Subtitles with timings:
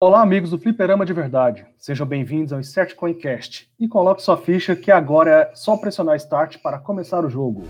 [0.00, 1.66] Olá, amigos do Fliperama de Verdade.
[1.76, 3.68] Sejam bem-vindos ao Insert Coincast.
[3.80, 7.64] E coloque sua ficha que agora é só pressionar Start para começar o jogo.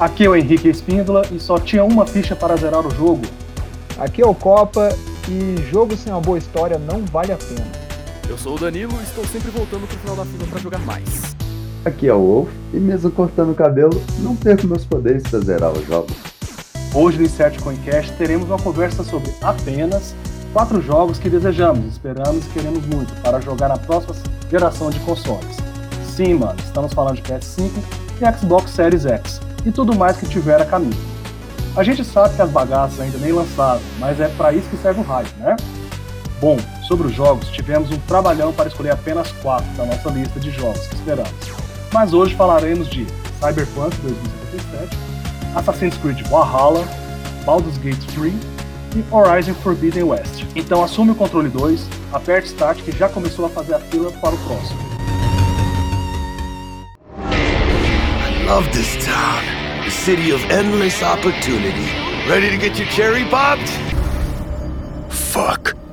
[0.00, 3.22] Aqui é o Henrique Espíndola e só tinha uma ficha para zerar o jogo.
[3.96, 4.88] Aqui é o Copa
[5.30, 7.83] e jogo sem uma boa história não vale a pena.
[8.28, 11.36] Eu sou o Danilo e estou sempre voltando pro final da fila para jogar mais.
[11.84, 15.72] Aqui é o Wolf e mesmo cortando o cabelo, não perco meus poderes para zerar
[15.72, 16.16] os jogos.
[16.94, 20.14] Hoje no Insert Coincast teremos uma conversa sobre apenas
[20.54, 24.14] quatro jogos que desejamos, esperamos e queremos muito para jogar na próxima
[24.50, 25.56] geração de consoles.
[26.06, 27.70] Sim, mano, estamos falando de PS5
[28.22, 30.96] e Xbox Series X e tudo mais que tiver a caminho.
[31.76, 35.00] A gente sabe que as bagaças ainda nem lançaram, mas é para isso que serve
[35.00, 35.56] o hype, né?
[36.44, 40.50] Bom, sobre os jogos, tivemos um trabalhão para escolher apenas quatro da nossa lista de
[40.50, 41.32] jogos que esperamos.
[41.90, 43.06] Mas hoje falaremos de
[43.40, 44.98] Cyberpunk 2077,
[45.56, 46.86] Assassin's Creed Valhalla,
[47.46, 48.34] Baldur's Gate 3
[48.94, 50.44] e Horizon Forbidden West.
[50.54, 54.34] Então assume o controle 2, aperte Start que já começou a fazer a fila para
[54.34, 54.78] o próximo.
[58.46, 59.42] Love this town.
[59.82, 61.88] The city of endless opportunity.
[62.28, 63.70] Ready to get your cherry popped?
[65.08, 65.83] Fuck.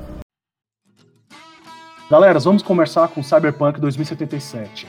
[2.12, 4.86] Galera, vamos começar com Cyberpunk 2077.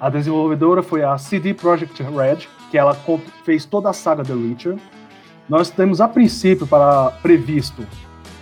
[0.00, 2.98] A desenvolvedora foi a CD Projekt Red, que ela
[3.44, 4.76] fez toda a saga The Witcher.
[5.48, 7.86] Nós temos a princípio para previsto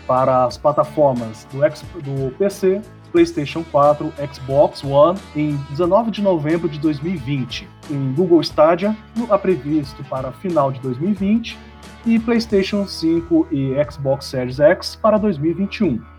[0.07, 2.81] para as plataformas do, X- do PC,
[3.13, 7.69] PlayStation 4, Xbox One em 19 de novembro de 2020.
[7.91, 8.97] Em Google Stadia,
[9.29, 11.59] a previsto para final de 2020
[12.07, 16.12] e PlayStation 5 e Xbox Series X para 2021.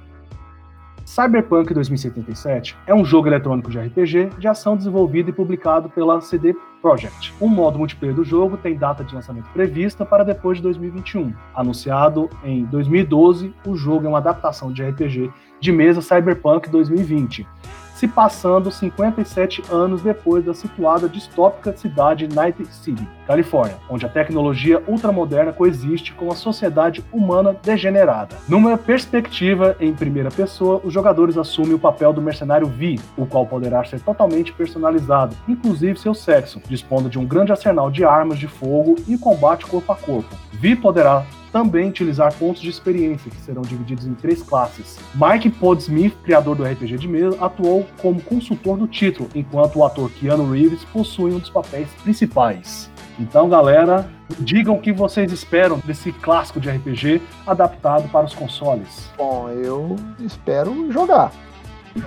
[1.14, 6.56] Cyberpunk 2077 é um jogo eletrônico de RPG de ação desenvolvido e publicado pela CD
[6.81, 7.31] Projekt.
[7.39, 11.31] O modo multiplayer do jogo tem data de lançamento prevista para depois de 2021.
[11.53, 17.47] Anunciado em 2012, o jogo é uma adaptação de RPG de mesa Cyberpunk 2020,
[17.94, 24.81] se passando 57 anos depois da situada distópica cidade Night City, Califórnia, onde a tecnologia
[24.88, 28.35] ultramoderna coexiste com a sociedade humana degenerada.
[28.47, 33.45] Numa perspectiva em primeira pessoa, os jogadores assumem o papel do mercenário Vi, o qual
[33.45, 38.47] poderá ser totalmente personalizado, inclusive seu sexo, dispondo de um grande arsenal de armas de
[38.47, 40.35] fogo e combate corpo a corpo.
[40.51, 45.00] Vi poderá também utilizar pontos de experiência, que serão divididos em três classes.
[45.13, 50.09] Mike Podsmith, criador do RPG de mesa, atuou como consultor do título, enquanto o ator
[50.09, 52.91] Keanu Reeves possui um dos papéis principais.
[53.19, 54.09] Então, galera,
[54.40, 59.09] digam o que vocês esperam desse clássico de RPG adaptado para os consoles.
[59.18, 61.31] Bom, eu espero jogar.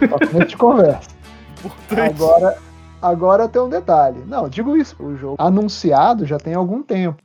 [0.08, 1.10] Só que a gente conversa.
[1.90, 2.58] Agora,
[3.00, 4.22] agora tem um detalhe.
[4.26, 7.22] Não, digo isso, o jogo anunciado já tem algum tempo.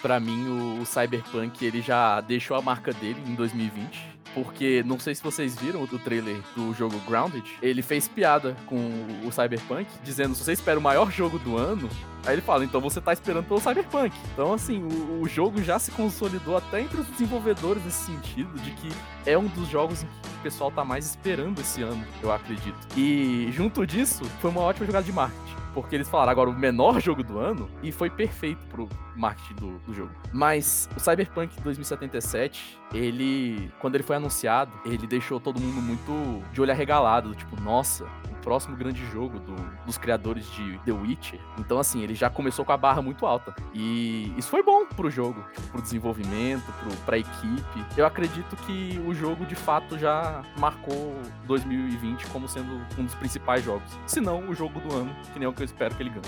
[0.00, 4.11] Pra mim, o, o Cyberpunk ele já deixou a marca dele em 2020.
[4.34, 7.44] Porque não sei se vocês viram o trailer do jogo Grounded.
[7.60, 8.76] Ele fez piada com
[9.24, 11.88] o Cyberpunk, dizendo: se você espera o maior jogo do ano.
[12.24, 14.16] Aí ele fala: então você tá esperando pelo Cyberpunk.
[14.32, 18.70] Então, assim, o, o jogo já se consolidou até entre os desenvolvedores nesse sentido, de
[18.72, 18.88] que
[19.26, 22.78] é um dos jogos em que o pessoal tá mais esperando esse ano, eu acredito.
[22.96, 25.61] E junto disso, foi uma ótima jogada de marketing.
[25.74, 29.78] Porque eles falaram agora o menor jogo do ano e foi perfeito pro marketing do,
[29.80, 30.10] do jogo.
[30.32, 36.60] Mas o Cyberpunk 2077, ele, quando ele foi anunciado, ele deixou todo mundo muito de
[36.60, 39.54] olho arregalado, tipo, nossa, o próximo grande jogo do-
[39.86, 41.38] dos criadores de The Witcher.
[41.58, 43.54] Então, assim, ele já começou com a barra muito alta.
[43.72, 47.84] E isso foi bom pro jogo, tipo, pro desenvolvimento, pro, pra equipe.
[47.96, 51.14] Eu acredito que o jogo, de fato, já marcou
[51.46, 53.90] 2020 como sendo um dos principais jogos.
[54.06, 56.22] Se não, o jogo do ano, que nem o que eu espero que ele ganhe.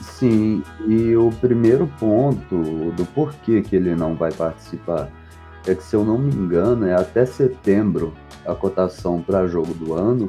[0.00, 5.10] Sim, e o primeiro ponto do porquê que ele não vai participar
[5.66, 8.14] é que, se eu não me engano, é até setembro
[8.46, 10.28] a cotação para jogo do ano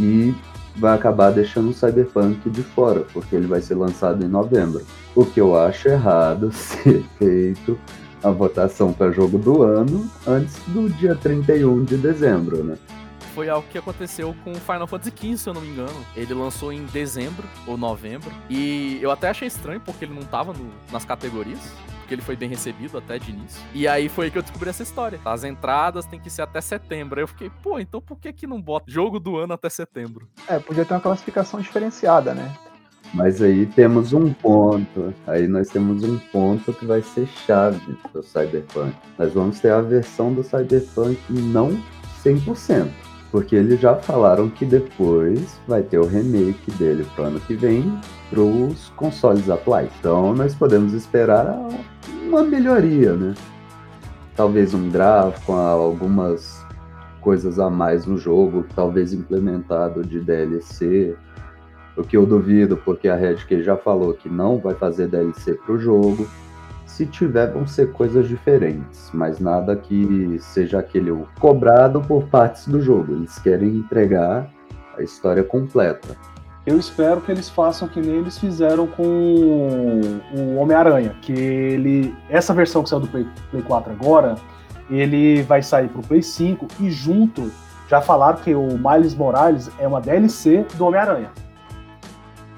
[0.00, 0.34] e
[0.76, 4.82] vai acabar deixando o Cyberpunk de fora, porque ele vai ser lançado em novembro.
[5.14, 7.78] O que eu acho errado ser feito
[8.22, 12.76] a votação para jogo do ano antes do dia 31 de dezembro, né?
[13.36, 16.06] Foi algo que aconteceu com o Final Fantasy XV, se eu não me engano.
[16.16, 18.30] Ele lançou em dezembro ou novembro.
[18.48, 21.60] E eu até achei estranho porque ele não tava no- nas categorias.
[21.98, 23.60] Porque ele foi bem recebido até de início.
[23.74, 25.20] E aí foi aí que eu descobri essa história.
[25.22, 27.18] As entradas tem que ser até setembro.
[27.18, 30.26] Aí eu fiquei, pô, então por que que não bota jogo do ano até setembro?
[30.48, 32.50] É, podia ter uma classificação diferenciada, né?
[33.12, 35.12] Mas aí temos um ponto.
[35.26, 38.96] Aí nós temos um ponto que vai ser chave do Cyberpunk.
[39.18, 41.78] Nós vamos ter a versão do Cyberpunk não
[42.24, 43.04] 100%.
[43.30, 47.98] Porque eles já falaram que depois vai ter o remake dele pro ano que vem
[48.30, 49.90] pros consoles atuais.
[49.98, 51.58] Então nós podemos esperar
[52.26, 53.34] uma melhoria, né?
[54.34, 56.64] Talvez um gráfico, algumas
[57.20, 61.16] coisas a mais no jogo, talvez implementado de DLC.
[61.96, 65.54] O que eu duvido, porque a Red Key já falou que não vai fazer DLC
[65.54, 66.28] pro jogo.
[66.96, 72.80] Se tiver, vão ser coisas diferentes, mas nada que seja aquele cobrado por partes do
[72.80, 73.12] jogo.
[73.12, 74.50] Eles querem entregar
[74.96, 76.16] a história completa.
[76.64, 80.00] Eu espero que eles façam que nem eles fizeram com
[80.34, 84.36] o Homem-Aranha, que ele essa versão que saiu do Play, Play 4 agora,
[84.88, 87.52] ele vai sair pro Play 5 e junto
[87.90, 91.30] já falaram que o Miles Morales é uma DLC do Homem-Aranha.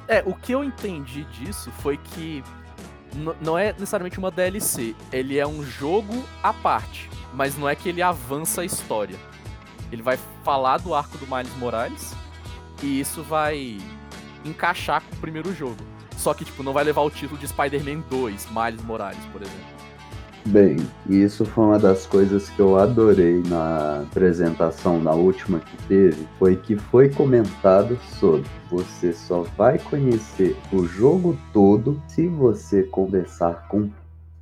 [0.06, 2.44] É, o que eu entendi disso foi que
[3.40, 7.88] não é necessariamente uma DLC, ele é um jogo à parte, mas não é que
[7.88, 9.16] ele avança a história.
[9.90, 12.14] Ele vai falar do arco do Miles Morales
[12.82, 13.78] e isso vai
[14.44, 15.82] encaixar com o primeiro jogo.
[16.16, 19.77] Só que, tipo, não vai levar o título de Spider-Man 2, Miles Morales, por exemplo.
[20.46, 20.76] Bem,
[21.08, 26.56] isso foi uma das coisas que eu adorei na apresentação, na última que teve, foi
[26.56, 33.88] que foi comentado sobre você só vai conhecer o jogo todo se você conversar com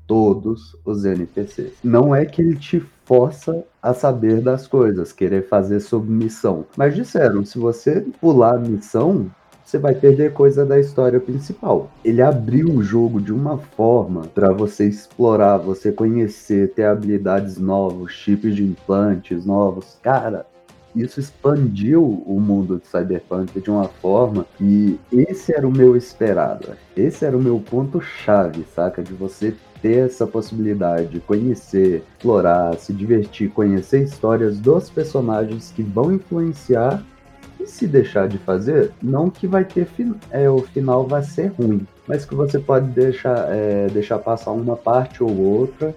[0.07, 1.75] todos os NPCs.
[1.83, 6.65] Não é que ele te força a saber das coisas, querer fazer submissão.
[6.77, 9.31] Mas disseram, se você pular a missão,
[9.67, 11.91] você vai perder coisa da história principal.
[12.05, 18.13] Ele abriu o jogo de uma forma para você explorar, você conhecer, ter habilidades novas,
[18.13, 19.99] chips de implantes novos.
[20.01, 20.47] Cara,
[20.95, 26.69] isso expandiu o mundo de Cyberpunk de uma forma e esse era o meu esperado.
[26.97, 29.03] Esse era o meu ponto chave, saca?
[29.03, 29.53] De você
[29.83, 37.05] ter essa possibilidade de conhecer, explorar, se divertir, conhecer histórias dos personagens que vão influenciar
[37.67, 39.89] e se deixar de fazer, não que vai ter
[40.31, 44.77] é, o final vai ser ruim, mas que você pode deixar, é, deixar passar uma
[44.77, 45.95] parte ou outra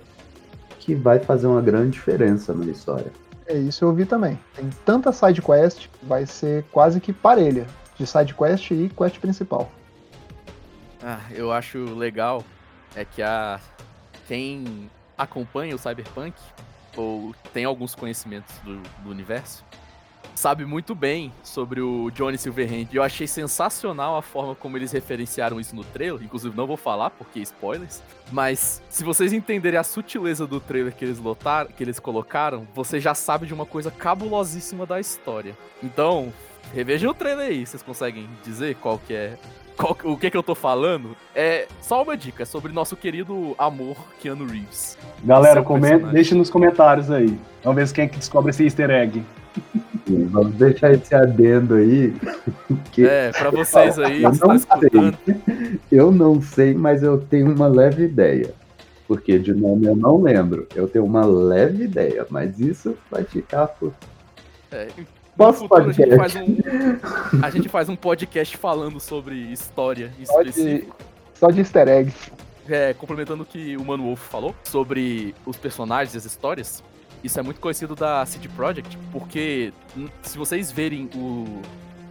[0.80, 3.12] que vai fazer uma grande diferença na história.
[3.45, 4.39] É isso eu ouvi também.
[4.56, 7.66] Tem tanta side quest, vai ser quase que parelha
[7.98, 9.71] de side quest e quest principal.
[11.04, 12.44] Ah, eu acho legal
[12.95, 13.60] é que a
[14.27, 16.33] quem acompanha o Cyberpunk
[16.95, 19.63] ou tem alguns conhecimentos do, do universo
[20.39, 22.88] sabe muito bem sobre o Johnny Silverhand.
[22.94, 26.24] E eu achei sensacional a forma como eles referenciaram isso no trailer.
[26.24, 28.01] Inclusive, não vou falar porque spoilers.
[28.31, 33.01] Mas se vocês entenderem a sutileza do trailer que eles lotaram, que eles colocaram, você
[33.01, 35.57] já sabe de uma coisa cabulosíssima da história.
[35.83, 36.31] Então,
[36.74, 37.65] revejam o trailer aí.
[37.65, 39.38] Vocês conseguem dizer qual que é
[39.75, 43.97] qual, o que que eu tô falando, é só uma dica sobre nosso querido amor
[44.21, 44.97] Keanu Reeves.
[45.21, 47.38] Galera, comenta, deixe nos comentários aí.
[47.62, 49.21] Vamos ver quem é que descobre esse easter egg.
[50.31, 52.13] Vamos deixar esse adendo aí.
[52.97, 55.79] É, pra vocês aí, eu não sei.
[55.91, 58.53] Eu não sei, mas eu tenho uma leve ideia.
[59.07, 60.67] Porque de nome eu não lembro.
[60.75, 63.93] Eu tenho uma leve ideia, mas isso vai ficar por.
[64.71, 64.87] É,
[65.39, 66.57] Posso futuro, a gente, faz um,
[67.41, 70.93] a gente faz um podcast falando sobre história específica.
[71.33, 72.13] Só de easter egg.
[72.67, 76.83] É, complementando o que o Mano Wolf falou sobre os personagens e as histórias,
[77.24, 79.74] isso é muito conhecido da CD Projekt, porque
[80.21, 81.62] se vocês verem o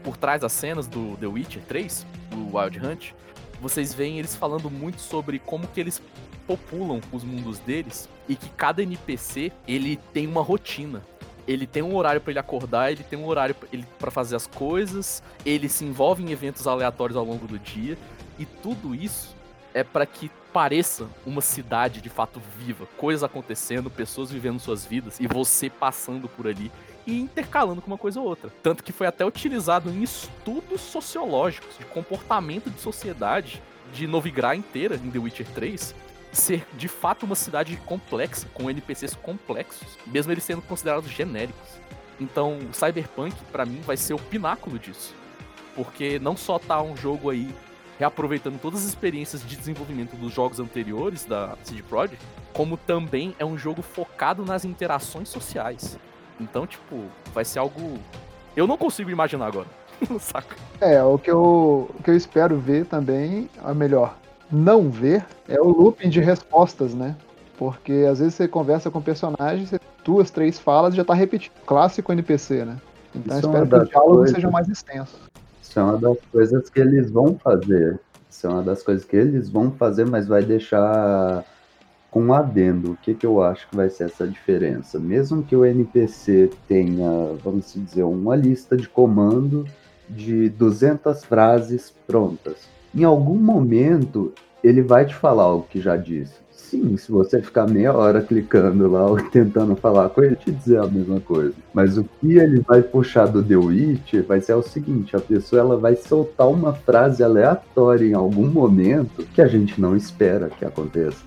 [0.03, 3.13] por trás das cenas do The Witcher 3, do Wild Hunt,
[3.61, 6.01] vocês veem eles falando muito sobre como que eles
[6.47, 11.03] populam os mundos deles e que cada NPC ele tem uma rotina.
[11.47, 13.55] Ele tem um horário para ele acordar, ele tem um horário
[13.99, 17.97] para fazer as coisas, ele se envolve em eventos aleatórios ao longo do dia
[18.39, 19.35] e tudo isso
[19.75, 25.21] é para que pareça uma cidade de fato viva, coisas acontecendo, pessoas vivendo suas vidas
[25.21, 26.71] e você passando por ali
[27.07, 28.51] e intercalando com uma coisa ou outra.
[28.63, 33.63] Tanto que foi até utilizado em estudos sociológicos de comportamento de sociedade
[33.93, 35.95] de Novigrad inteira em The Witcher 3
[36.33, 41.69] ser de fato uma cidade complexa, com NPCs complexos, mesmo eles sendo considerados genéricos.
[42.21, 45.15] Então, Cyberpunk para mim vai ser o pináculo disso.
[45.75, 47.55] Porque não só tá um jogo aí
[47.99, 53.45] reaproveitando todas as experiências de desenvolvimento dos jogos anteriores da CD Projekt, como também é
[53.45, 55.99] um jogo focado nas interações sociais.
[56.41, 57.99] Então, tipo, vai ser algo.
[58.57, 59.67] Eu não consigo imaginar agora.
[60.21, 60.57] Saca?
[60.81, 64.17] É, o que, eu, o que eu espero ver também, a melhor,
[64.51, 67.17] não ver, é o looping de respostas, né?
[67.57, 69.73] Porque às vezes você conversa com personagens,
[70.05, 71.53] duas, três falas já tá repetindo.
[71.67, 72.77] Clássico NPC, né?
[73.15, 75.19] Então Isso eu espero que o diálogo seja mais extenso.
[75.69, 78.01] Isso é uma das coisas que eles vão fazer.
[78.31, 81.45] Isso é uma das coisas que eles vão fazer, mas vai deixar
[82.11, 84.99] Com um adendo, o que, que eu acho que vai ser essa diferença?
[84.99, 89.67] Mesmo que o NPC tenha, vamos dizer, uma lista de comando
[90.09, 94.33] de 200 frases prontas, em algum momento
[94.65, 96.48] ele vai te falar o que já disse.
[96.71, 100.87] Sim, se você ficar meia hora clicando lá, tentando falar com ele, te dizer a
[100.87, 101.55] mesma coisa.
[101.73, 105.61] Mas o que ele vai puxar do The Witch vai ser o seguinte: a pessoa
[105.61, 110.63] ela vai soltar uma frase aleatória em algum momento que a gente não espera que
[110.63, 111.25] aconteça.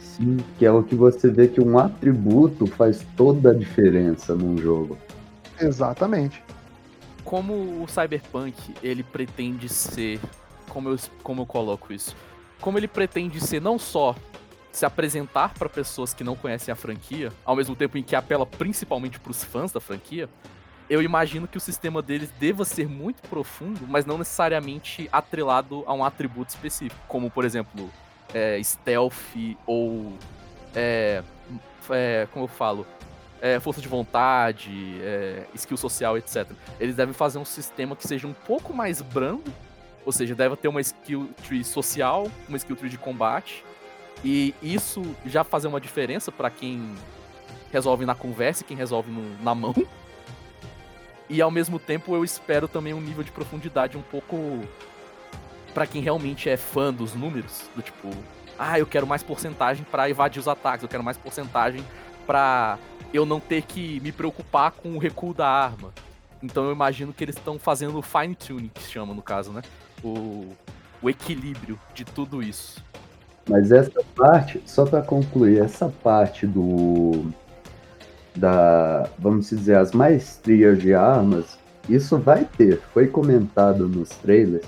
[0.00, 4.56] Sim, que é o que você vê que um atributo faz toda a diferença num
[4.56, 4.96] jogo.
[5.60, 6.42] Exatamente.
[7.22, 10.18] Como o Cyberpunk ele pretende ser,
[10.70, 12.16] como eu, como eu coloco isso,
[12.58, 14.14] como ele pretende ser não só
[14.76, 18.44] se apresentar para pessoas que não conhecem a franquia, ao mesmo tempo em que apela
[18.44, 20.28] principalmente para os fãs da franquia,
[20.90, 25.94] eu imagino que o sistema deles deva ser muito profundo, mas não necessariamente atrelado a
[25.94, 27.90] um atributo específico, como por exemplo,
[28.34, 30.12] é, stealth ou
[30.74, 31.22] é,
[31.88, 32.86] é, como eu falo,
[33.40, 36.46] é, força de vontade, é, skill social, etc.
[36.78, 39.50] Eles devem fazer um sistema que seja um pouco mais brando,
[40.04, 43.64] ou seja, deve ter uma skill tree social, uma skill tree de combate,
[44.24, 46.94] e isso já fazer uma diferença para quem
[47.72, 49.74] resolve na conversa e quem resolve no, na mão.
[51.28, 54.62] E ao mesmo tempo eu espero também um nível de profundidade um pouco
[55.74, 58.10] para quem realmente é fã dos números, do tipo,
[58.58, 61.84] ah, eu quero mais porcentagem para evadir os ataques, eu quero mais porcentagem
[62.26, 62.78] para
[63.12, 65.92] eu não ter que me preocupar com o recuo da arma.
[66.42, 69.62] Então eu imagino que eles estão fazendo fine tuning, que se chama no caso, né?
[70.02, 70.52] O,
[71.02, 72.82] o equilíbrio de tudo isso.
[73.48, 77.26] Mas essa parte, só para concluir, essa parte do
[78.36, 84.66] da, vamos dizer, as maestrias de armas, isso vai ter, foi comentado nos trailers,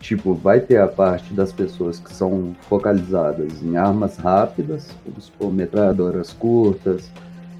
[0.00, 5.52] tipo, vai ter a parte das pessoas que são focalizadas em armas rápidas, como supor,
[5.52, 7.10] metralhadoras curtas,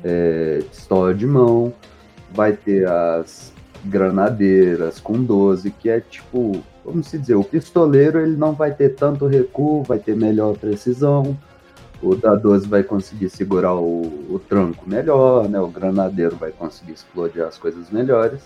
[0.02, 1.73] é, pistola de mão,
[2.32, 3.53] vai ter as
[3.84, 9.26] granadeiras com 12, que é tipo vamos dizer, o pistoleiro ele não vai ter tanto
[9.26, 11.36] recuo, vai ter melhor precisão.
[12.02, 15.58] O da 12 vai conseguir segurar o, o tranco melhor, né?
[15.58, 18.42] O granadeiro vai conseguir explodir as coisas melhores.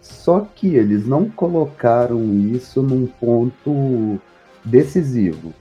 [0.00, 4.18] Só que eles não colocaram isso num ponto
[4.64, 5.52] decisivo,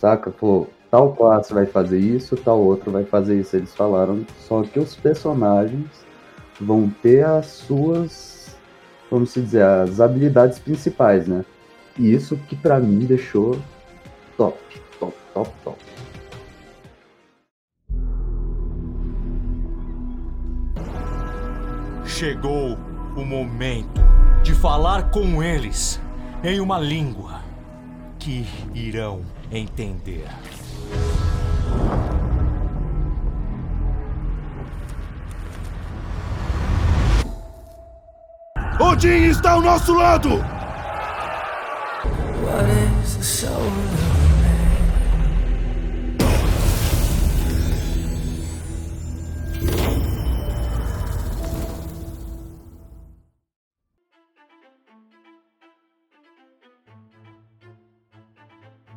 [0.00, 0.30] saca?
[0.30, 3.56] Falou, tal classe vai fazer isso, tal outro vai fazer isso.
[3.56, 5.88] Eles falaram só que os personagens
[6.60, 8.12] vão ter as suas,
[9.14, 11.44] vamos dizer, as habilidades principais, né?
[11.96, 13.56] E isso que para mim deixou
[14.36, 14.58] top,
[14.98, 15.78] top, top, top.
[22.04, 22.76] Chegou
[23.16, 24.00] o momento
[24.42, 26.00] de falar com eles
[26.42, 27.40] em uma língua
[28.18, 28.44] que
[28.74, 29.20] irão
[29.52, 30.26] entender.
[38.94, 40.40] Odin está ao nosso lado!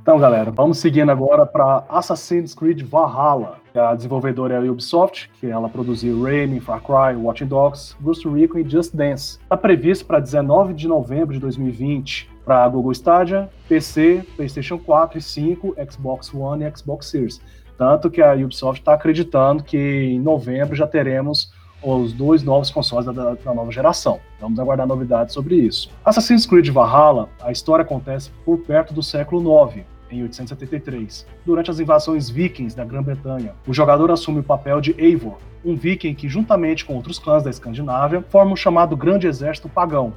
[0.08, 3.58] Então, galera, vamos seguindo agora para Assassin's Creed Valhalla.
[3.76, 8.60] A desenvolvedora é a Ubisoft, que ela produziu Rayman, Far Cry, Watch Dogs, Ghost Recon
[8.60, 9.38] e Just Dance.
[9.44, 15.22] Está previsto para 19 de novembro de 2020 para Google Stadia, PC, PlayStation 4 e
[15.22, 17.42] 5, Xbox One e Xbox Series.
[17.78, 21.52] Tanto que a Ubisoft está acreditando que em novembro já teremos
[21.84, 24.22] os dois novos consoles da, da, nova geração.
[24.40, 25.90] Vamos aguardar novidades sobre isso.
[26.06, 31.80] Assassin's Creed Valhalla, a história acontece por perto do século IX, em 873, durante as
[31.80, 33.54] invasões vikings da Grã-Bretanha.
[33.68, 37.50] O jogador assume o papel de Eivor, um viking que, juntamente com outros clãs da
[37.50, 40.14] Escandinávia, forma o chamado Grande Exército Pagão,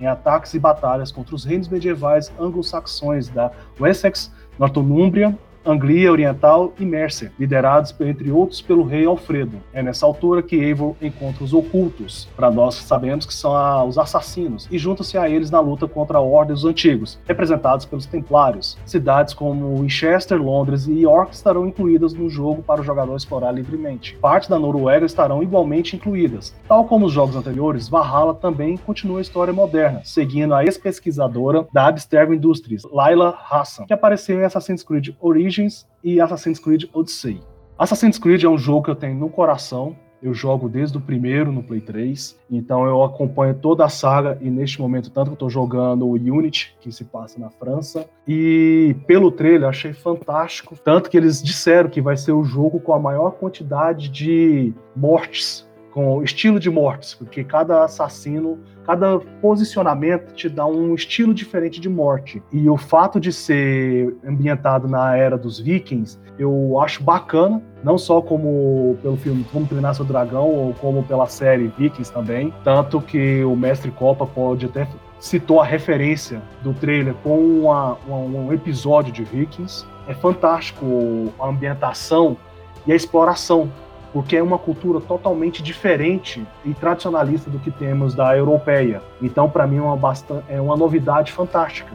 [0.00, 6.84] em ataques e batalhas contra os reinos medievais anglo-saxões da Wessex, Northumbria Anglia Oriental e
[6.84, 9.56] Mercia, liderados, entre outros, pelo rei Alfredo.
[9.72, 13.96] É nessa altura que Eivor encontra os ocultos, para nós sabemos que são a, os
[13.96, 18.76] assassinos, e junta-se a eles na luta contra a Ordem dos Antigos, representados pelos Templários.
[18.84, 24.16] Cidades como Winchester, Londres e York estarão incluídas no jogo para o jogador explorar livremente.
[24.20, 26.54] Parte da Noruega estarão igualmente incluídas.
[26.68, 31.86] Tal como os jogos anteriores, Valhalla também continua a história moderna, seguindo a ex-pesquisadora da
[31.86, 37.40] Abstergo Industries, Laila Hassan, que apareceu em Assassin's Creed Origins Origins e Assassin's Creed Odyssey.
[37.78, 39.96] Assassin's Creed é um jogo que eu tenho no coração.
[40.20, 44.48] Eu jogo desde o primeiro no Play 3, então eu acompanho toda a saga e
[44.48, 48.96] neste momento tanto que eu estou jogando o Unity, que se passa na França, e
[49.06, 52.98] pelo trailer achei fantástico, tanto que eles disseram que vai ser o jogo com a
[52.98, 60.66] maior quantidade de mortes com estilo de mortes, porque cada assassino, cada posicionamento te dá
[60.66, 62.42] um estilo diferente de morte.
[62.52, 68.20] E o fato de ser ambientado na era dos vikings, eu acho bacana, não só
[68.20, 73.44] como pelo filme Como Treinar Seu Dragão, ou como pela série Vikings também, tanto que
[73.44, 74.88] o Mestre Copa pode até
[75.20, 79.86] citou a referência do trailer com uma, uma, um episódio de Vikings.
[80.08, 82.36] É fantástico a ambientação
[82.84, 83.70] e a exploração
[84.14, 89.02] porque é uma cultura totalmente diferente e tradicionalista do que temos da europeia.
[89.20, 91.90] Então, para mim, é uma, bastante, é uma novidade fantástica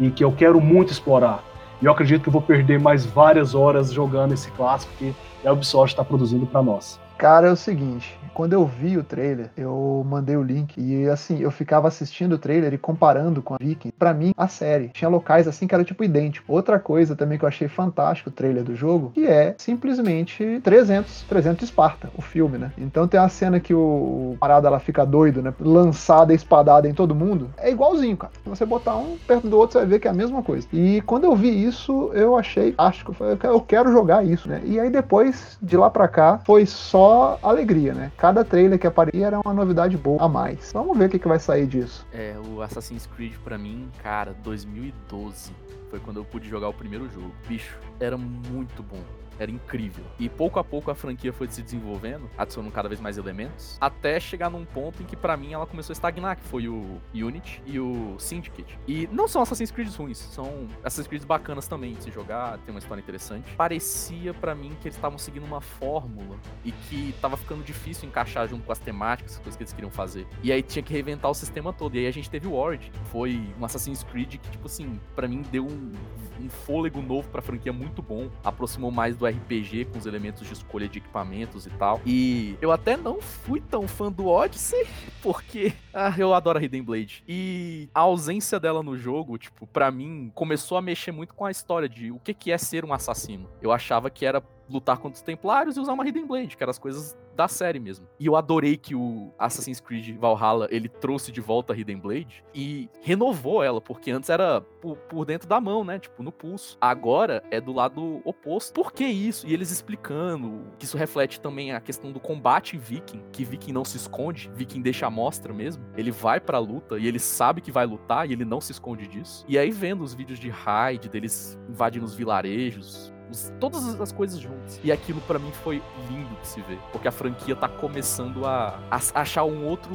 [0.00, 1.44] e que eu quero muito explorar.
[1.82, 5.52] E eu acredito que eu vou perder mais várias horas jogando esse clássico que a
[5.52, 6.98] Ubisoft está produzindo para nós.
[7.18, 11.40] Cara, é o seguinte, quando eu vi o trailer, eu mandei o link e assim,
[11.40, 13.90] eu ficava assistindo o trailer e comparando com a Viking.
[13.98, 16.52] Para mim, a série tinha locais assim que era tipo idêntico.
[16.52, 21.22] Outra coisa também que eu achei fantástico o trailer do jogo, que é simplesmente 300,
[21.22, 22.70] 300 Esparta, o filme, né?
[22.78, 25.52] Então tem uma cena que o parada ela fica doido, né?
[25.58, 27.50] Lançada, espadada em todo mundo.
[27.56, 28.32] É igualzinho, cara.
[28.44, 30.68] Se você botar um perto do outro, você vai ver que é a mesma coisa.
[30.72, 33.16] E quando eu vi isso, eu achei fantástico.
[33.42, 34.62] Eu quero jogar isso, né?
[34.64, 38.12] E aí depois, de lá pra cá, foi só alegria, né?
[38.28, 40.70] Cada trailer que aparecia era uma novidade boa a mais.
[40.70, 42.06] Vamos ver o que, que vai sair disso.
[42.12, 45.50] É, o Assassin's Creed para mim, cara, 2012
[45.88, 47.32] foi quando eu pude jogar o primeiro jogo.
[47.48, 49.02] Bicho, era muito bom
[49.38, 50.04] era incrível.
[50.18, 54.18] E pouco a pouco a franquia foi se desenvolvendo, adicionando cada vez mais elementos, até
[54.18, 57.62] chegar num ponto em que para mim ela começou a estagnar, que foi o Unity
[57.66, 58.78] e o Syndicate.
[58.86, 62.74] E não são Assassin's Creed ruins, são Assassin's Creed bacanas também de se jogar, tem
[62.74, 63.54] uma história interessante.
[63.56, 68.48] Parecia para mim que eles estavam seguindo uma fórmula e que tava ficando difícil encaixar
[68.48, 70.26] junto com as temáticas, as coisas que eles queriam fazer.
[70.42, 71.94] E aí tinha que reinventar o sistema todo.
[71.94, 75.28] E aí a gente teve o Origin, foi um Assassin's Creed que, tipo assim, para
[75.28, 75.92] mim deu um,
[76.40, 80.52] um fôlego novo pra franquia muito bom, aproximou mais do RPG com os elementos de
[80.52, 82.00] escolha de equipamentos e tal.
[82.04, 84.86] E eu até não fui tão fã do Odyssey,
[85.22, 87.22] porque ah, eu adoro a Hidden Blade.
[87.28, 91.50] E a ausência dela no jogo, tipo, para mim, começou a mexer muito com a
[91.50, 93.48] história de o que, que é ser um assassino.
[93.60, 96.70] Eu achava que era lutar contra os Templários e usar uma Hidden Blade, que eram
[96.70, 98.04] as coisas da série mesmo.
[98.18, 102.44] E eu adorei que o Assassin's Creed Valhalla, ele trouxe de volta a Hidden Blade
[102.52, 106.00] e renovou ela, porque antes era por, por, dentro da mão, né?
[106.00, 106.76] Tipo, no pulso.
[106.80, 108.72] Agora é do lado oposto.
[108.72, 109.46] Por que isso?
[109.46, 113.84] E eles explicando que isso reflete também a questão do combate viking, que viking não
[113.84, 115.84] se esconde, viking deixa a mostra mesmo.
[115.96, 119.06] Ele vai pra luta e ele sabe que vai lutar e ele não se esconde
[119.06, 119.44] disso.
[119.48, 124.38] E aí vendo os vídeos de raid, deles invadindo os vilarejos, os, todas as coisas
[124.38, 124.80] juntas.
[124.82, 128.78] E aquilo para mim foi lindo de se ver, porque a franquia tá começando a,
[128.90, 129.90] a achar um outro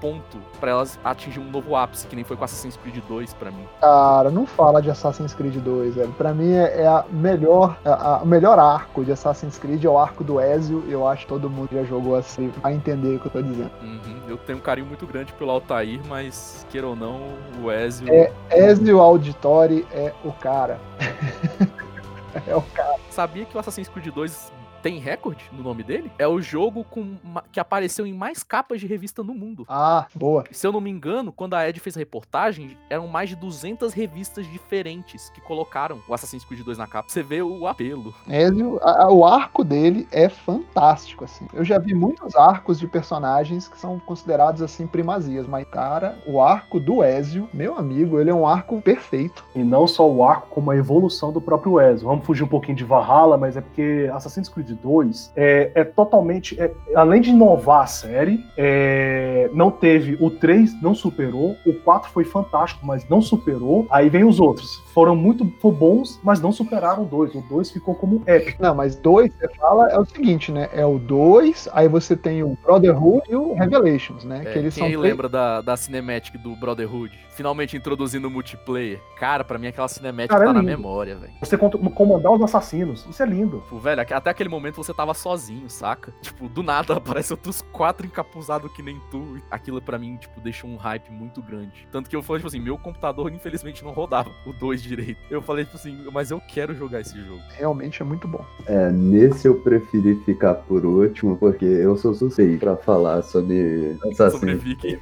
[0.00, 3.50] ponto para elas atingir um novo ápice, que nem foi com Assassin's Creed 2 para
[3.50, 3.66] mim.
[3.80, 6.12] Cara, não fala de Assassin's Creed 2, velho.
[6.12, 9.98] Para mim é, é, a melhor, a, a, melhor arco de Assassin's Creed é o
[9.98, 10.84] arco do Ezio.
[10.88, 13.70] Eu acho que todo mundo já jogou assim, vai entender o que eu tô dizendo.
[13.82, 14.20] Uhum.
[14.28, 17.20] Eu tenho um carinho muito grande pelo Altair, mas queira ou não,
[17.62, 18.08] o Ezio.
[18.10, 20.78] É, Ezio Auditore é o cara.
[22.46, 22.98] é o cara.
[23.10, 27.16] Sabia que o Assassin's Creed 2 tem recorde no nome dele, é o jogo com
[27.52, 29.64] que apareceu em mais capas de revista no mundo.
[29.68, 30.44] Ah, boa.
[30.50, 33.92] Se eu não me engano, quando a Ed fez a reportagem, eram mais de 200
[33.92, 37.08] revistas diferentes que colocaram o Assassin's Creed 2 na capa.
[37.08, 38.14] Você vê o apelo.
[38.28, 41.46] Ezio, a, o arco dele é fantástico, assim.
[41.52, 46.40] Eu já vi muitos arcos de personagens que são considerados, assim, primazias, mas, cara, o
[46.40, 49.44] arco do Ezio, meu amigo, ele é um arco perfeito.
[49.54, 52.08] E não só o arco, como a evolução do próprio Ezio.
[52.08, 56.60] Vamos fugir um pouquinho de Valhalla, mas é porque Assassin's Creed 2 é, é totalmente.
[56.60, 60.16] É, além de inovar a série, é, não teve.
[60.20, 63.86] O 3 não superou, o 4 foi fantástico, mas não superou.
[63.90, 64.82] Aí vem os outros.
[64.92, 67.34] Foram muito bons, mas não superaram o 2.
[67.34, 68.60] O 2 ficou como épico.
[68.62, 70.68] Não, mas 2, você fala, é o seguinte, né?
[70.72, 74.42] É o 2, aí você tem o Brotherhood e o Revelations, né?
[74.44, 77.16] É, que eles quem são lembra da, da cinematic do Brotherhood?
[77.30, 79.00] Finalmente introduzindo o multiplayer.
[79.16, 81.32] Cara, pra mim aquela cinematic Cara, tá é na memória, velho.
[81.40, 83.60] Você comandar os assassinos, isso é lindo.
[83.60, 86.12] Tipo, velho, até aquele momento você tava sozinho, saca?
[86.20, 89.38] Tipo, do nada aparece outros quatro encapuzados que nem tu.
[89.50, 91.86] Aquilo para mim, tipo, deixou um hype muito grande.
[91.90, 95.20] Tanto que eu falei, tipo assim, meu computador infelizmente não rodava o 2 direito.
[95.30, 97.40] Eu falei, tipo assim, mas eu quero jogar esse jogo.
[97.50, 98.44] Realmente é muito bom.
[98.66, 104.32] É, nesse eu preferi ficar por último, porque eu sou suspeito pra falar sobre Assassin's
[104.32, 104.98] sobre Viking.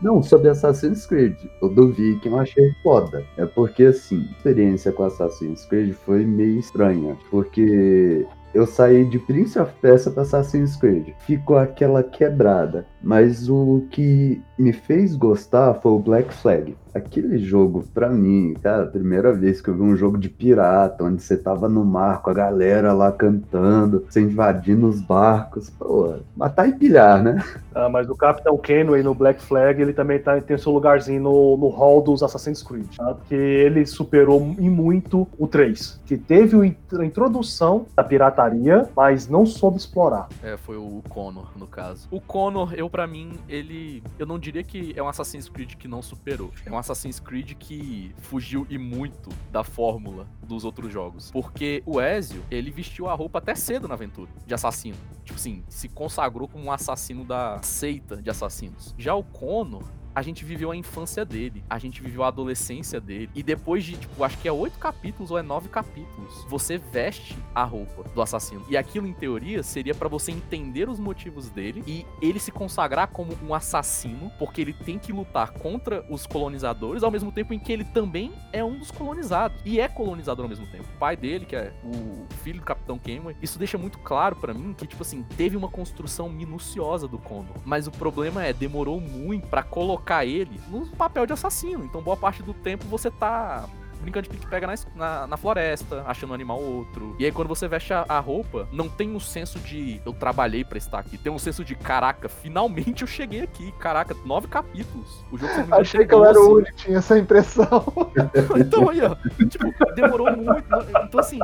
[0.00, 1.36] Não, sobre Assassin's Creed.
[1.60, 3.24] O do Viking eu achei foda.
[3.36, 7.16] É porque, assim, a experiência com Assassin's Creed foi meio estranha.
[7.30, 11.08] Porque eu saí de Prince of Persia pra Assassin's Creed.
[11.20, 12.86] Ficou aquela quebrada.
[13.02, 16.76] Mas o que me fez gostar foi o Black Flag.
[16.94, 21.22] Aquele jogo, pra mim, cara, primeira vez que eu vi um jogo de pirata, onde
[21.22, 26.68] você tava no mar com a galera lá cantando, você invadindo os barcos, pô, matar
[26.68, 27.42] e pilhar, né?
[27.74, 31.56] Ah, mas o Capitão Kenway no Black Flag, ele também tá, tem seu lugarzinho no,
[31.56, 33.14] no hall dos Assassin's Creed, tá?
[33.14, 39.44] porque ele superou em muito o 3, que teve a introdução da pirataria, mas não
[39.44, 40.28] soube explorar.
[40.42, 42.06] É, foi o Connor, no caso.
[42.10, 44.02] O Connor, eu para mim, ele.
[44.18, 46.50] Eu não diria que é um Assassin's Creed que não superou.
[46.64, 51.30] É um Assassin's Creed que fugiu e muito da fórmula dos outros jogos.
[51.30, 54.96] Porque o Ezio, ele vestiu a roupa até cedo na aventura de assassino.
[55.24, 58.94] Tipo assim, se consagrou como um assassino da seita de assassinos.
[58.98, 63.28] Já o Connor, a gente viveu a infância dele, a gente viveu a adolescência dele.
[63.34, 67.36] E depois de, tipo, acho que é oito capítulos ou é nove capítulos, você veste
[67.54, 68.64] a roupa do assassino.
[68.68, 73.08] E aquilo, em teoria, seria para você entender os motivos dele e ele se consagrar
[73.08, 77.58] como um assassino, porque ele tem que lutar contra os colonizadores, ao mesmo tempo em
[77.58, 79.60] que ele também é um dos colonizados.
[79.64, 80.84] E é colonizador ao mesmo tempo.
[80.94, 84.54] O pai dele, que é o filho do Capitão Kenway, isso deixa muito claro para
[84.54, 87.56] mim que, tipo assim, teve uma construção minuciosa do Condor.
[87.64, 91.84] Mas o problema é, demorou muito para colocar colocar ele no papel de assassino.
[91.84, 93.66] Então, boa parte do tempo você tá
[94.04, 97.16] brincando de pique-pega na, na, na, floresta, achando um animal outro.
[97.18, 100.64] E aí, quando você veste a, a, roupa, não tem um senso de eu trabalhei
[100.64, 101.18] pra estar aqui.
[101.18, 103.72] Tem um senso de caraca, finalmente eu cheguei aqui.
[103.72, 105.24] Caraca, nove capítulos.
[105.32, 106.52] O jogo Achei que eu era o assim.
[106.52, 107.84] único, tinha essa impressão.
[108.58, 109.14] então aí, ó.
[109.46, 110.64] Tipo, demorou muito.
[111.04, 111.38] Então, assim,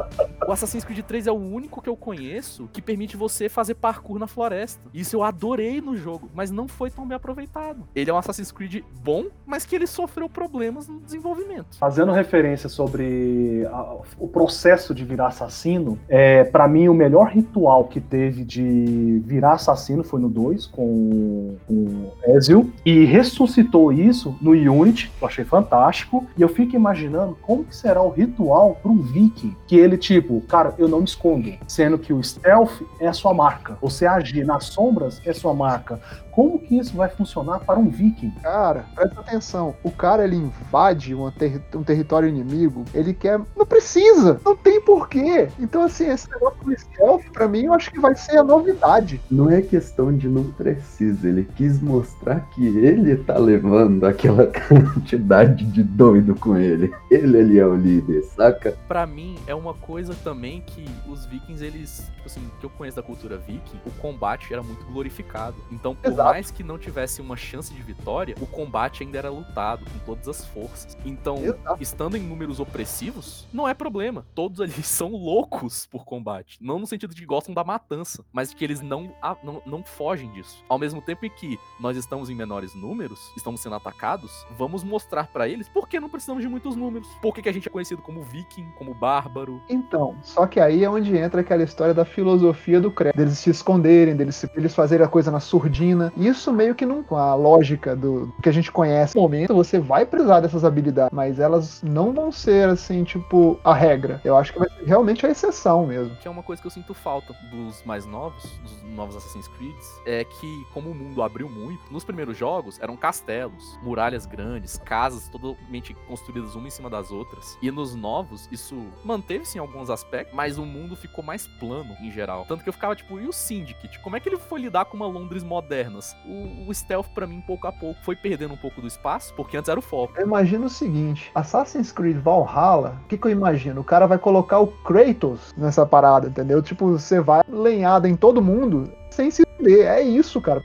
[0.46, 4.18] o Assassin's Creed 3 é o único que eu conheço que permite você fazer parkour
[4.18, 4.80] na floresta.
[4.92, 7.88] Isso eu adorei no jogo, mas não foi tão bem aproveitado.
[7.94, 11.78] Ele é um Assassin's Creed bom, mas que ele sofreu problemas no desenvolvimento.
[11.78, 17.28] Fazendo referência referência sobre a, o processo de virar assassino, é, para mim o melhor
[17.28, 24.36] ritual que teve de virar assassino foi no 2, com, o Ezio, e ressuscitou isso
[24.40, 28.78] no Unity, que eu achei fantástico, e eu fico imaginando como que será o ritual
[28.82, 32.82] para um viking, que ele tipo, cara, eu não me escondo, sendo que o stealth
[32.98, 36.00] é a sua marca, você agir nas sombras é sua marca,
[36.32, 38.30] como que isso vai funcionar para um viking?
[38.42, 39.74] Cara, presta atenção.
[39.82, 43.40] O cara ele invade ter um território inimigo, ele quer.
[43.56, 44.40] Não precisa!
[44.44, 45.48] Não tem porquê!
[45.58, 46.58] Então, assim, esse negócio
[47.00, 49.20] do stealth, pra mim, eu acho que vai ser a novidade.
[49.30, 55.64] Não é questão de não precisa, ele quis mostrar que ele tá levando aquela quantidade
[55.64, 56.92] de doido com ele.
[57.10, 58.76] Ele ali é o líder, saca?
[58.86, 62.96] Pra mim, é uma coisa também que os vikings, eles, tipo assim, que eu conheço
[62.96, 65.56] da cultura viking, o combate era muito glorificado.
[65.70, 66.30] Então, por Exato.
[66.30, 70.28] mais que não tivesse uma chance de vitória, o combate ainda era lutado com todas
[70.28, 70.96] as forças.
[71.04, 71.76] Então, Exato.
[71.80, 74.26] estando em números opressivos, não é problema.
[74.34, 76.58] Todos ali são loucos por combate.
[76.60, 80.30] Não no sentido de que gostam da matança, mas que eles não, não, não fogem
[80.32, 80.62] disso.
[80.68, 85.28] Ao mesmo tempo em que nós estamos em menores números, estamos sendo atacados, vamos mostrar
[85.28, 87.08] para eles por que não precisamos de muitos números.
[87.22, 89.62] Por que, que a gente é conhecido como viking, como bárbaro.
[89.68, 93.16] Então, só que aí é onde entra aquela história da filosofia do credo.
[93.16, 97.16] Deles se esconderem, deles, eles fazerem a coisa na surdina, isso meio que não com
[97.16, 99.16] a lógica do que a gente conhece.
[99.16, 103.74] No momento você vai precisar dessas habilidades, mas elas não vão ser assim, tipo, a
[103.74, 104.20] regra.
[104.24, 106.16] Eu acho que vai ser realmente a exceção mesmo.
[106.16, 109.76] Que é uma coisa que eu sinto falta dos mais novos, dos novos Assassin's Creed,
[110.06, 115.28] é que como o mundo abriu muito, nos primeiros jogos eram castelos, muralhas grandes, casas
[115.28, 117.58] totalmente construídas uma em cima das outras.
[117.60, 122.10] E nos novos isso manteve-se em alguns aspectos, mas o mundo ficou mais plano em
[122.10, 122.46] geral.
[122.46, 124.00] Tanto que eu ficava tipo, e o Syndicate?
[124.00, 126.00] Como é que ele foi lidar com uma Londres moderna?
[126.24, 129.56] o, o stealth para mim pouco a pouco foi perdendo um pouco do espaço, porque
[129.56, 130.14] antes era o foco.
[130.16, 133.80] Eu imagino o seguinte, Assassin's Creed Valhalla, o que, que eu imagino?
[133.80, 136.62] O cara vai colocar o Kratos nessa parada, entendeu?
[136.70, 139.86] Tipo, você vai lenhada em todo mundo sem se ver.
[139.86, 140.62] É isso, cara.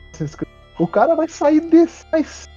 [0.77, 2.05] O cara vai sair desse,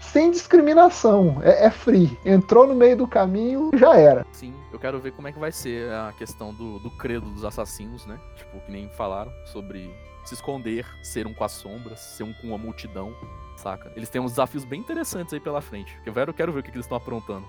[0.03, 1.39] sem discriminação.
[1.43, 2.15] É, é, free.
[2.27, 4.27] Entrou no meio do caminho, já era.
[4.33, 7.43] Sim, eu quero ver como é que vai ser a questão do, do credo dos
[7.43, 8.21] assassinos, né?
[8.37, 9.91] Tipo, que nem falaram sobre
[10.27, 13.15] se esconder, ser um com as sombras, ser um com a multidão,
[13.57, 13.91] saca?
[13.97, 15.99] Eles têm uns desafios bem interessantes aí pela frente.
[16.05, 17.47] Eu quero, ver o que, que eles estão aprontando.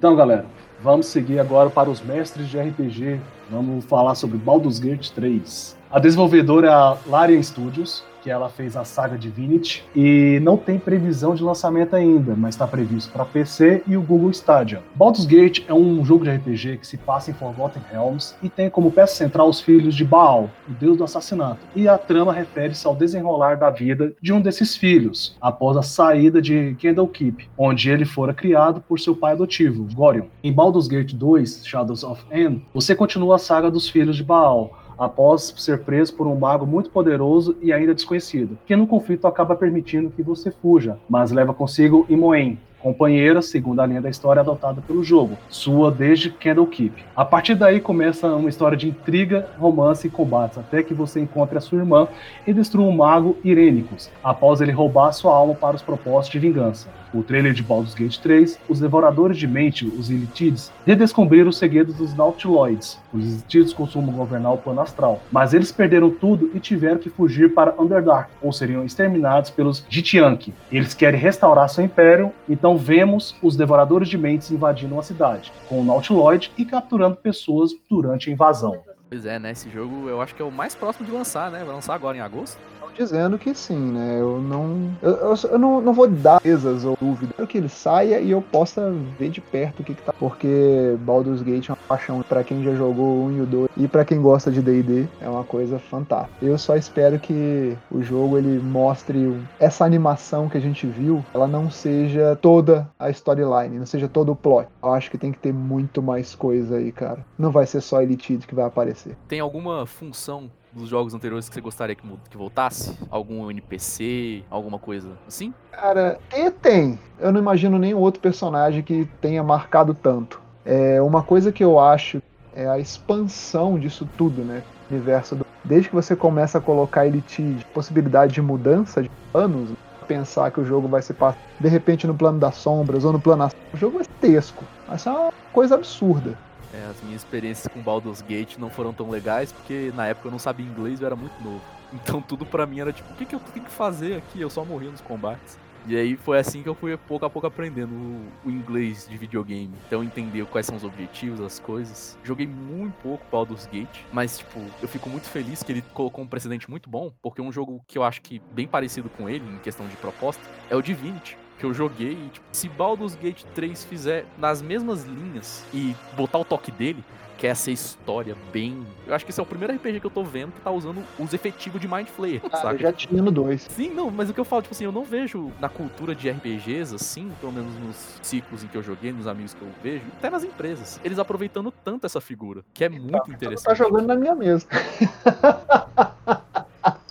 [0.00, 0.46] Então, galera,
[0.82, 3.20] Vamos seguir agora para os mestres de RPG.
[3.50, 5.76] Vamos falar sobre Baldur's Gate 3.
[5.90, 8.02] A desenvolvedora é a Larian Studios.
[8.22, 12.66] Que ela fez a saga Divinity, e não tem previsão de lançamento ainda, mas está
[12.66, 14.82] previsto para PC e o Google Stadia.
[14.94, 18.68] Baldur's Gate é um jogo de RPG que se passa em Forgotten Realms e tem
[18.68, 22.86] como peça central os filhos de Baal, o deus do assassinato, e a trama refere-se
[22.86, 28.04] ao desenrolar da vida de um desses filhos, após a saída de Candlekeep, onde ele
[28.04, 30.26] fora criado por seu pai adotivo, Gorion.
[30.42, 34.78] Em Baldur's Gate 2, Shadows of End, você continua a saga dos filhos de Baal,
[35.00, 39.56] após ser preso por um mago muito poderoso e ainda desconhecido, que no conflito acaba
[39.56, 44.80] permitindo que você fuja, mas leva consigo Imoen, companheira, segundo a linha da história adotada
[44.80, 47.04] pelo jogo, sua desde Candlekeep.
[47.14, 51.58] A partir daí começa uma história de intriga, romance e combates, até que você encontre
[51.58, 52.08] a sua irmã
[52.46, 56.88] e destrua um mago Irênicos, após ele roubar sua alma para os propósitos de vingança.
[57.12, 61.96] O trailer de Baldur's Gate 3, os Devoradores de Mente, os Elitides, redescobriram os segredos
[61.96, 63.00] dos Nautiloids.
[63.12, 67.52] Os Elitides costumam governar o plano astral, mas eles perderam tudo e tiveram que fugir
[67.52, 70.54] para Underdark, ou seriam exterminados pelos Jitianki.
[70.70, 75.80] Eles querem restaurar seu império, então vemos os Devoradores de Mentes invadindo uma cidade, com
[75.80, 78.82] o Nautiloid e capturando pessoas durante a invasão.
[79.08, 79.50] Pois é, né?
[79.50, 81.64] Esse jogo eu acho que é o mais próximo de lançar, né?
[81.64, 82.58] Vai lançar agora em agosto.
[82.96, 84.20] Dizendo que sim, né?
[84.20, 84.90] Eu não.
[85.02, 87.34] Eu, eu, eu não, não vou dar certezas ou dúvidas.
[87.36, 90.12] Quero que ele saia e eu possa ver de perto o que, que tá.
[90.18, 93.88] Porque Baldur's Gate é uma paixão pra quem já jogou 1 e o 2 e
[93.88, 95.06] pra quem gosta de DD.
[95.20, 96.44] É uma coisa fantástica.
[96.44, 101.46] Eu só espero que o jogo ele mostre essa animação que a gente viu, ela
[101.46, 104.68] não seja toda a storyline, não seja todo o plot.
[104.82, 107.24] Eu acho que tem que ter muito mais coisa aí, cara.
[107.38, 109.16] Não vai ser só Elite que vai aparecer.
[109.26, 112.96] Tem alguma função dos jogos anteriores que você gostaria que, que voltasse?
[113.10, 115.52] Algum NPC, alguma coisa assim?
[115.72, 116.98] Cara, e tem.
[117.18, 120.40] Eu não imagino nenhum outro personagem que tenha marcado tanto.
[120.64, 122.22] É uma coisa que eu acho
[122.54, 124.62] é a expansão disso tudo, né?
[124.90, 125.46] O universo do...
[125.64, 129.70] Desde que você começa a colocar Elite de possibilidade de mudança de planos,
[130.08, 133.20] pensar que o jogo vai se passar de repente no plano das sombras ou no
[133.20, 134.64] plano o jogo ser tesco.
[134.88, 136.36] Vai ser uma coisa absurda.
[136.72, 140.32] É, as minhas experiências com Baldur's Gate não foram tão legais, porque na época eu
[140.32, 141.62] não sabia inglês e eu era muito novo.
[141.92, 144.40] Então tudo pra mim era tipo, o que, que eu tenho que fazer aqui?
[144.40, 145.58] Eu só morria nos combates.
[145.86, 149.16] E aí foi assim que eu fui pouco a pouco aprendendo o, o inglês de
[149.16, 149.72] videogame.
[149.86, 152.16] Então entender quais são os objetivos, as coisas.
[152.22, 156.28] Joguei muito pouco Baldur's Gate, mas tipo, eu fico muito feliz que ele colocou um
[156.28, 159.58] precedente muito bom, porque um jogo que eu acho que bem parecido com ele em
[159.58, 163.84] questão de proposta é o Divinity que eu joguei e, tipo, se Baldur's Gate 3
[163.84, 167.04] fizer nas mesmas linhas e botar o toque dele,
[167.36, 168.86] que é essa história bem.
[169.06, 171.02] Eu acho que esse é o primeiro RPG que eu tô vendo que tá usando
[171.18, 172.78] os efetivos de Mind Flayer, Ah, eu saca?
[172.78, 173.62] já tinha no 2.
[173.70, 176.28] Sim, não, mas o que eu falo, tipo assim, eu não vejo na cultura de
[176.30, 180.04] RPGs, assim, pelo menos nos ciclos em que eu joguei, nos amigos que eu vejo,
[180.18, 183.76] até nas empresas, eles aproveitando tanto essa figura, que é muito Tá interessante.
[183.78, 184.66] jogando na minha mesa.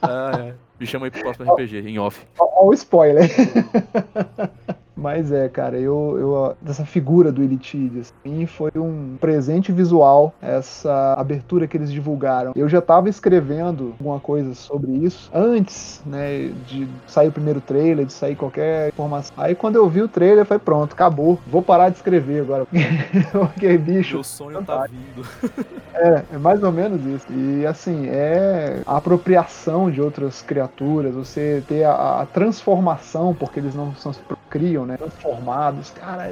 [0.01, 0.38] Ah.
[0.79, 2.25] Me chama aí pro próximo RPG, em off.
[2.39, 3.29] Olha o spoiler.
[4.99, 11.13] Mas é, cara, eu, eu dessa figura do Elitides, mim foi um presente visual essa
[11.13, 12.51] abertura que eles divulgaram.
[12.55, 18.05] Eu já tava escrevendo alguma coisa sobre isso antes, né, de sair o primeiro trailer,
[18.05, 19.33] de sair qualquer informação.
[19.37, 21.39] Aí quando eu vi o trailer, foi pronto, acabou.
[21.47, 22.65] Vou parar de escrever agora.
[23.31, 25.25] Porque bicho, Meu sonho tá vindo.
[25.93, 27.25] é, é mais ou menos isso.
[27.31, 33.73] E assim, é a apropriação de outras criaturas, você ter a, a transformação, porque eles
[33.73, 34.97] não são, se criam, né?
[34.97, 35.91] Transformados.
[35.91, 36.31] Cara,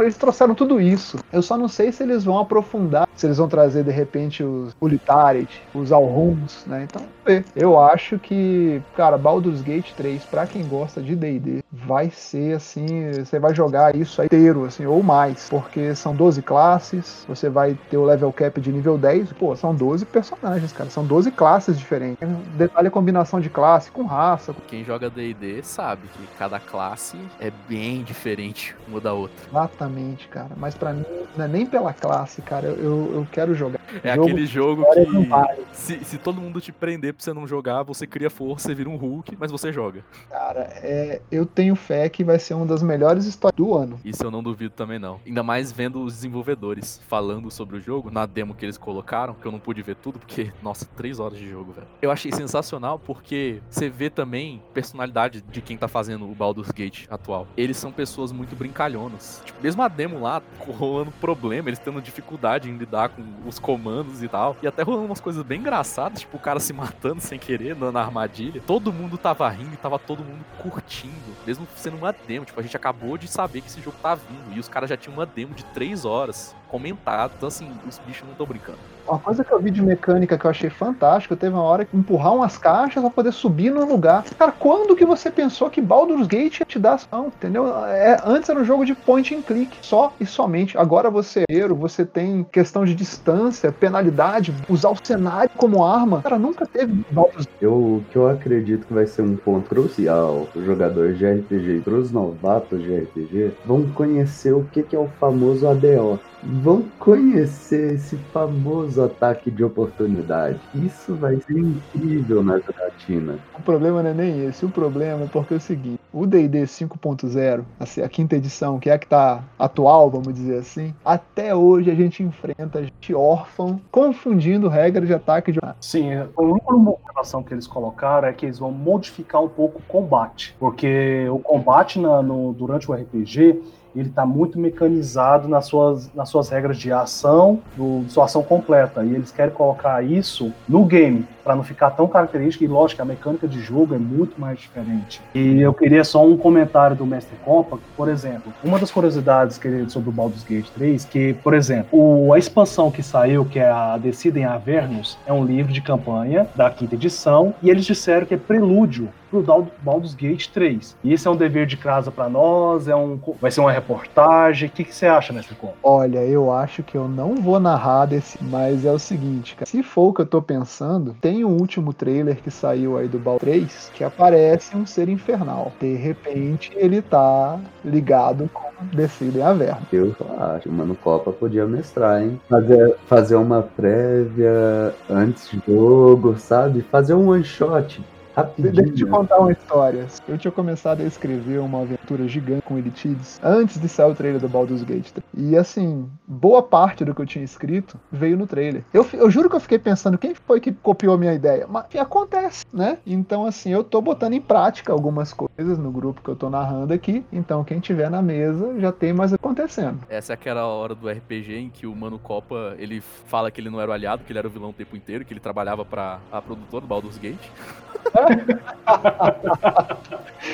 [0.00, 1.18] eles trouxeram tudo isso.
[1.32, 4.74] Eu só não sei se eles vão aprofundar, se eles vão trazer de repente os
[4.80, 6.84] Ulitaret, os Alruns, né?
[6.84, 7.44] Então, ver.
[7.54, 13.12] Eu acho que, cara, Baldur's Gate 3, pra quem gosta de D&D, vai ser assim,
[13.12, 17.76] você vai jogar isso aí inteiro, assim, ou mais, porque são 12 classes, você vai
[17.90, 21.78] ter o level cap de nível 10, pô, são 12 personagens, cara, são 12 classes
[21.78, 22.26] diferentes.
[22.56, 27.50] Detalhe a combinação de classe com raça, Quem joga D&D sabe que cada classe é
[27.68, 29.36] bem diferente uma da outra.
[29.50, 30.50] Exatamente, cara.
[30.56, 31.04] Mas pra mim,
[31.36, 32.68] não é nem pela classe, cara.
[32.68, 33.80] Eu, eu quero jogar.
[34.02, 35.64] É Jogo aquele jogo que vale.
[35.72, 38.88] se, se todo mundo te prender pra você não jogar, você cria força, você vira
[38.88, 40.04] um Hulk, mas você joga.
[40.30, 43.98] Cara, é, eu tenho fé que vai ser uma das melhores histórias do ano.
[44.04, 45.20] Isso eu não duvido também não.
[45.26, 49.46] Ainda mais vendo os desenvolvedores falando sobre o jogo, na demo que eles colocaram, que
[49.46, 51.86] eu não pude ver tudo, porque, nossa, três horas de jogo, velho.
[52.02, 57.06] Eu achei sensacional porque você vê também personalidade de quem tá fazendo o Baldur's Gate
[57.08, 57.46] atual.
[57.56, 59.42] Eles são pessoas muito brincalhonas.
[59.44, 60.42] Tipo, mesmo a demo lá,
[60.78, 64.56] rolando problema, eles tendo dificuldade em lidar com os comandos e tal.
[64.62, 67.92] E até rolando umas coisas bem engraçadas, tipo o cara se matando sem querer na
[67.92, 68.62] na armadilha.
[68.66, 72.44] Todo mundo tava rindo e tava todo mundo curtindo, mesmo sendo uma demo.
[72.44, 74.96] Tipo, a gente acabou de saber que esse jogo tá vindo e os caras já
[74.96, 76.54] tinham uma demo de três horas.
[76.68, 77.32] comentado.
[77.36, 78.95] Então, assim, os bichos não estão brincando.
[79.06, 81.96] Uma coisa que eu vi de mecânica que eu achei fantástica, teve uma hora que
[81.96, 84.24] empurrar umas caixas pra poder subir no lugar.
[84.38, 87.68] Cara, quando que você pensou que Baldur's Gate ia te dar ação, entendeu?
[87.86, 90.76] É, antes era um jogo de point and click, só e somente.
[90.76, 96.22] Agora você é você tem questão de distância, penalidade, usar o cenário como arma.
[96.22, 100.46] Cara, nunca teve Baldur's Eu, o que eu acredito que vai ser um ponto crucial
[100.54, 104.98] os jogadores de RPG para os novatos de RPG vão conhecer o que, que é
[104.98, 106.20] o famoso ADO.
[106.62, 110.60] Vão conhecer esse famoso ataque de oportunidade.
[110.74, 113.38] Isso vai ser incrível na jogatina.
[113.58, 114.64] O problema não é nem esse.
[114.64, 118.88] O problema é porque é o seguinte: o DD 5.0, assim, a quinta edição, que
[118.88, 123.80] é a que tá atual, vamos dizer assim, até hoje a gente enfrenta gente órfão
[123.90, 125.58] confundindo regra de ataque de.
[125.80, 129.82] Sim, a única motivação que eles colocaram é que eles vão modificar um pouco o
[129.82, 130.54] combate.
[130.58, 133.60] Porque o combate na, no, durante o RPG
[134.00, 138.42] ele está muito mecanizado nas suas, nas suas regras de ação, do, de sua ação
[138.42, 139.04] completa.
[139.04, 142.64] E eles querem colocar isso no game, para não ficar tão característico.
[142.64, 145.22] E lógico, a mecânica de jogo é muito mais diferente.
[145.32, 149.88] E eu queria só um comentário do Mestre Compa, por exemplo, uma das curiosidades que
[149.88, 153.70] sobre o Baldur's Gate 3, que, por exemplo, o, a expansão que saiu, que é
[153.70, 158.34] a Decidem Avernus, é um livro de campanha da quinta edição, e eles disseram que
[158.34, 160.96] é prelúdio pro Baldur's Gate 3.
[161.04, 164.68] E esse é um dever de casa para nós, é um, vai ser uma reportagem.
[164.68, 165.72] O que, que você acha, Mestre Com?
[165.82, 169.66] Olha, eu acho que eu não vou narrar desse, mas é o seguinte, cara.
[169.66, 173.18] Se for o que eu tô pensando, tem um último trailer que saiu aí do
[173.18, 175.72] Baldur's 3 que aparece um ser infernal.
[175.80, 179.80] De repente, ele tá ligado com Decidem a verba.
[179.90, 182.38] Eu acho, o Mano Copa podia mestrar, hein?
[182.48, 186.82] Fazer, fazer uma prévia antes do jogo, sabe?
[186.82, 188.02] Fazer um one shot
[188.36, 188.74] Rapidinho.
[188.74, 190.06] Deixa eu te contar uma história.
[190.28, 194.40] Eu tinha começado a escrever uma aventura gigante com Elitides antes de sair o trailer
[194.40, 195.10] do Baldur's Gate.
[195.34, 198.84] E assim, boa parte do que eu tinha escrito veio no trailer.
[198.92, 201.66] Eu, eu juro que eu fiquei pensando quem foi que copiou a minha ideia.
[201.66, 202.98] Mas acontece, né?
[203.06, 206.92] Então, assim, eu tô botando em prática algumas coisas no grupo que eu tô narrando
[206.92, 207.24] aqui.
[207.32, 210.00] Então, quem tiver na mesa já tem mais acontecendo.
[210.10, 213.70] Essa é aquela hora do RPG em que o Mano Copa ele fala que ele
[213.70, 215.86] não era o aliado, que ele era o vilão o tempo inteiro, que ele trabalhava
[215.86, 217.40] para a produtora do Baldur's Gate.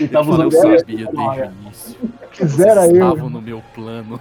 [0.00, 1.96] E tava eu sabia desde o início.
[2.32, 2.92] Quisera eu.
[2.94, 4.20] estavam no meu plano.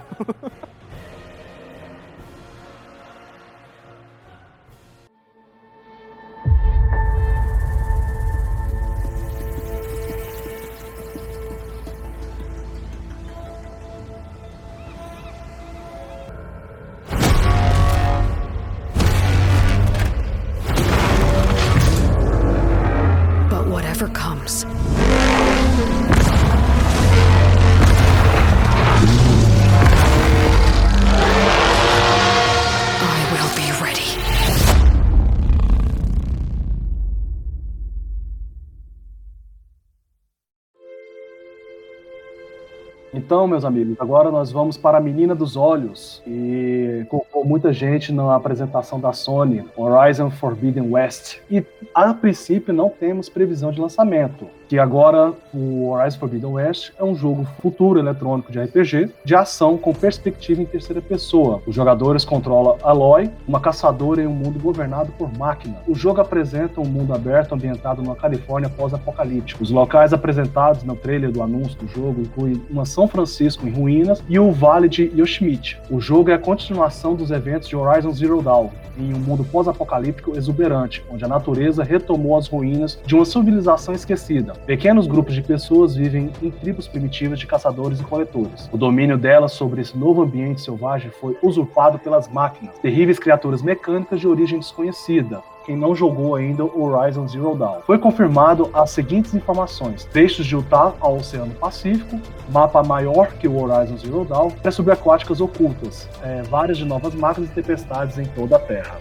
[43.32, 46.22] Então, meus amigos, agora nós vamos para a Menina dos Olhos.
[46.26, 51.38] E com muita gente na apresentação da Sony, Horizon Forbidden West.
[51.50, 51.64] E
[51.94, 57.14] a princípio não temos previsão de lançamento que agora o Horizon Forbidden West é um
[57.14, 61.60] jogo futuro eletrônico de RPG de ação com perspectiva em terceira pessoa.
[61.66, 65.76] Os jogadores controlam Aloy, uma caçadora em um mundo governado por máquina.
[65.86, 69.62] O jogo apresenta um mundo aberto ambientado numa Califórnia pós-apocalíptica.
[69.62, 74.24] Os locais apresentados no trailer do anúncio do jogo incluem uma São Francisco em ruínas
[74.26, 75.78] e o Vale de Yosemite.
[75.90, 80.34] O jogo é a continuação dos eventos de Horizon Zero Dawn, em um mundo pós-apocalíptico
[80.34, 84.54] exuberante, onde a natureza retomou as ruínas de uma civilização esquecida.
[84.66, 88.68] Pequenos grupos de pessoas vivem em tribos primitivas de caçadores e coletores.
[88.70, 94.20] O domínio delas sobre esse novo ambiente selvagem foi usurpado pelas máquinas, terríveis criaturas mecânicas
[94.20, 97.80] de origem desconhecida, quem não jogou ainda Horizon Zero Dawn.
[97.84, 103.60] Foi confirmado as seguintes informações: trechos de Utah ao Oceano Pacífico, mapa maior que o
[103.60, 108.56] Horizon Zero Dawn, e subaquáticas ocultas, é, várias de novas máquinas e tempestades em toda
[108.56, 108.96] a Terra.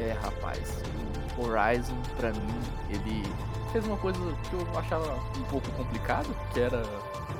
[0.00, 0.82] É, rapaz,
[1.36, 3.22] o Horizon, pra mim, ele
[3.72, 4.18] fez uma coisa
[4.50, 6.82] que eu achava um pouco complicado, que era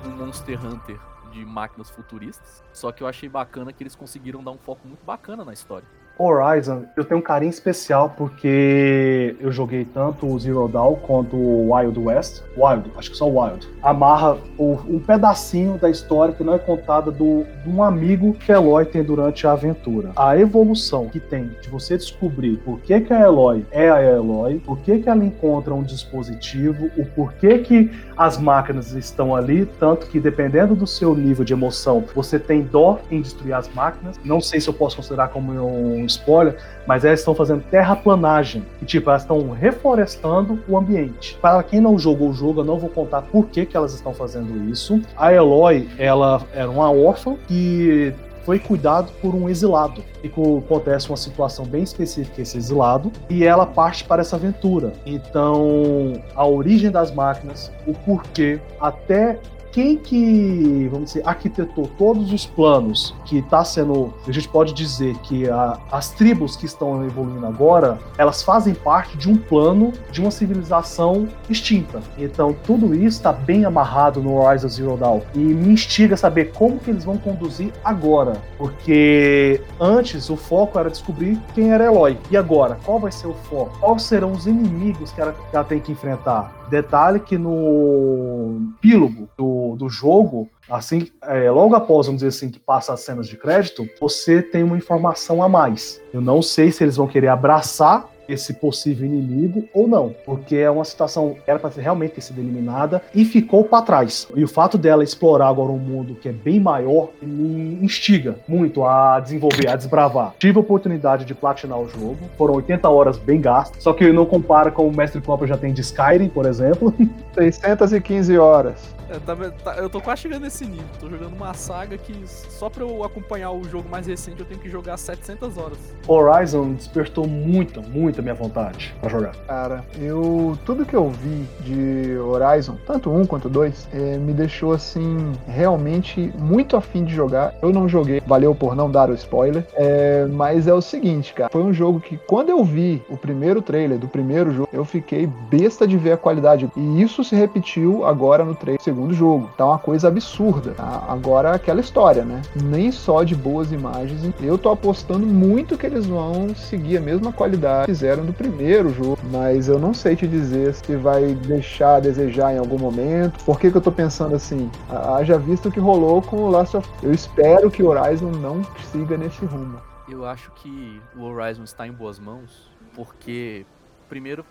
[0.07, 0.99] um Monster Hunter
[1.31, 2.65] de máquinas futuristas.
[2.73, 5.87] Só que eu achei bacana que eles conseguiram dar um foco muito bacana na história.
[6.19, 11.75] Horizon, eu tenho um carinho especial porque eu joguei tanto o Zero Dawn quanto o
[11.75, 12.43] Wild West.
[12.57, 13.69] Wild, acho que só Wild.
[13.83, 18.53] Amarra o, um pedacinho da história que não é contada do, de um amigo que
[18.53, 20.13] Eloy tem durante a aventura.
[20.17, 24.61] A evolução que tem de você descobrir por que, que a Eloy é a Eloy,
[24.61, 30.07] por que, que ela encontra um dispositivo, o porquê que as máquinas estão ali, tanto
[30.07, 34.19] que dependendo do seu nível de emoção, você tem dó em destruir as máquinas.
[34.25, 38.65] Não sei se eu posso considerar como um spoiler, mas elas estão fazendo terraplanagem.
[38.81, 41.39] E, tipo, elas estão reflorestando o ambiente.
[41.41, 44.13] Para quem não jogou o jogo, eu não vou contar por que, que elas estão
[44.13, 45.01] fazendo isso.
[45.17, 50.03] A Eloy, ela era uma órfã que foi cuidado por um exilado.
[50.23, 54.93] E acontece uma situação bem específica esse exilado, e ela parte para essa aventura.
[55.05, 59.39] Então, a origem das máquinas, o porquê, até
[59.73, 65.17] quem que, vamos dizer, arquitetou todos os planos que está sendo, a gente pode dizer
[65.19, 70.21] que a, as tribos que estão evoluindo agora, elas fazem parte de um plano de
[70.21, 72.01] uma civilização extinta.
[72.19, 76.53] Então tudo isso está bem amarrado no Horizon Zero Dawn e me instiga a saber
[76.53, 82.19] como que eles vão conduzir agora, porque antes o foco era descobrir quem era Eloy
[82.31, 83.79] e agora qual vai ser o foco?
[83.79, 86.62] Quais serão os inimigos que ela, que ela tem que enfrentar?
[86.73, 92.59] Detalhe que no epílogo do, do jogo, assim, é, logo após, vamos dizer assim, que
[92.59, 96.01] passa as cenas de crédito, você tem uma informação a mais.
[96.15, 100.71] Eu não sei se eles vão querer abraçar esse possível inimigo ou não, porque é
[100.71, 104.29] uma situação que era para realmente ter sido eliminada e ficou para trás.
[104.35, 108.85] E o fato dela explorar agora um mundo que é bem maior me instiga muito
[108.85, 110.35] a desenvolver, a desbravar.
[110.39, 114.27] Tive a oportunidade de platinar o jogo, foram 80 horas bem gastas, só que não
[114.27, 116.95] compara com o Mestre Copa já tem de Skyrim, por exemplo.
[117.35, 119.03] 615 horas.
[119.09, 120.87] Eu, tá, tá, eu tô quase chegando nesse nível.
[120.99, 124.61] Tô jogando uma saga que só pra eu acompanhar o jogo mais recente eu tenho
[124.61, 125.79] que jogar 700 horas.
[126.07, 129.33] Horizon despertou muita, muita minha vontade pra jogar.
[129.47, 130.59] Cara, eu.
[130.65, 136.33] Tudo que eu vi de Horizon, tanto um quanto dois, é, me deixou assim, realmente
[136.39, 137.55] muito afim de jogar.
[137.63, 139.65] Eu não joguei, valeu por não dar o spoiler.
[139.75, 141.51] É, mas é o seguinte, cara.
[141.51, 145.27] Foi um jogo que, quando eu vi o primeiro trailer do primeiro jogo, eu fiquei
[145.49, 146.71] besta de ver a qualidade.
[146.77, 149.51] E isso se repetiu agora no trailer segundo segundo jogo.
[149.57, 150.73] Tá uma coisa absurda.
[150.73, 151.05] Tá?
[151.09, 152.43] Agora aquela história, né?
[152.63, 154.23] Nem só de boas imagens.
[154.41, 159.19] Eu tô apostando muito que eles vão seguir a mesma qualidade fizeram do primeiro jogo.
[159.31, 163.43] Mas eu não sei te dizer se vai deixar a desejar em algum momento.
[163.45, 164.69] Por que, que eu tô pensando assim?
[164.91, 168.65] Haja visto o que rolou com o Last of Eu espero que o Horizon não
[168.91, 169.81] siga nesse rumo.
[170.09, 173.65] Eu acho que o Horizon está em boas mãos, porque,
[174.09, 174.45] primeiro,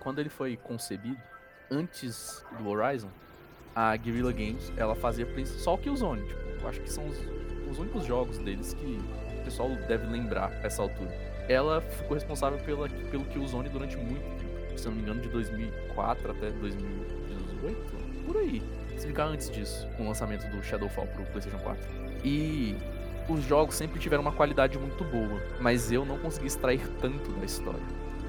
[0.00, 1.16] quando ele foi concebido,
[1.70, 3.08] antes do Horizon,
[3.74, 6.22] a Guerrilla Games, ela fazia só o Killzone.
[6.22, 7.16] Tipo, eu acho que são os,
[7.70, 9.00] os únicos jogos deles que
[9.40, 11.27] o pessoal deve lembrar essa altura.
[11.48, 14.78] Ela ficou responsável pela, pelo Killzone durante muito tempo.
[14.78, 18.62] Se não me engano, de 2004 até 2018, por aí.
[18.96, 21.88] Se ficar antes disso, com o lançamento do Shadowfall pro PlayStation 4.
[22.24, 22.76] E
[23.28, 27.44] os jogos sempre tiveram uma qualidade muito boa, mas eu não consegui extrair tanto da
[27.44, 27.80] história.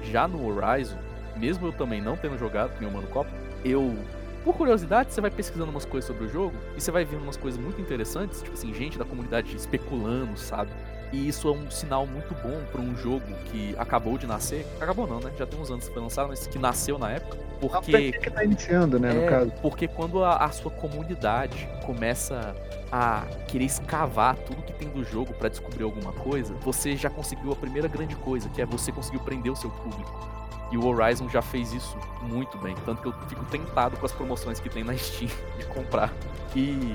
[0.02, 0.98] Já no Horizon,
[1.36, 3.30] mesmo eu também não tendo jogado, o Mano Copa,
[3.64, 3.96] eu
[4.44, 7.36] por curiosidade, você vai pesquisando umas coisas sobre o jogo e você vai vendo umas
[7.36, 10.70] coisas muito interessantes, tipo assim, gente da comunidade especulando, sabe?
[11.12, 14.64] E isso é um sinal muito bom para um jogo que acabou de nascer.
[14.80, 15.32] Acabou não, né?
[15.36, 17.36] Já tem uns anos que foi lançado, mas que nasceu na época.
[17.60, 18.12] Porque.
[18.12, 19.52] que tá iniciando, né, é, no caso.
[19.60, 22.54] Porque quando a, a, sua comunidade começa
[22.92, 27.52] a querer escavar tudo que tem do jogo para descobrir alguma coisa, você já conseguiu
[27.52, 30.40] a primeira grande coisa, que é você conseguiu prender o seu público.
[30.72, 32.74] E o Horizon já fez isso muito bem.
[32.86, 36.12] Tanto que eu fico tentado com as promoções que tem na Steam de comprar.
[36.54, 36.94] E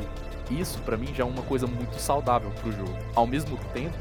[0.53, 2.97] isso, para mim, já é uma coisa muito saudável pro jogo.
[3.15, 3.97] Ao mesmo tempo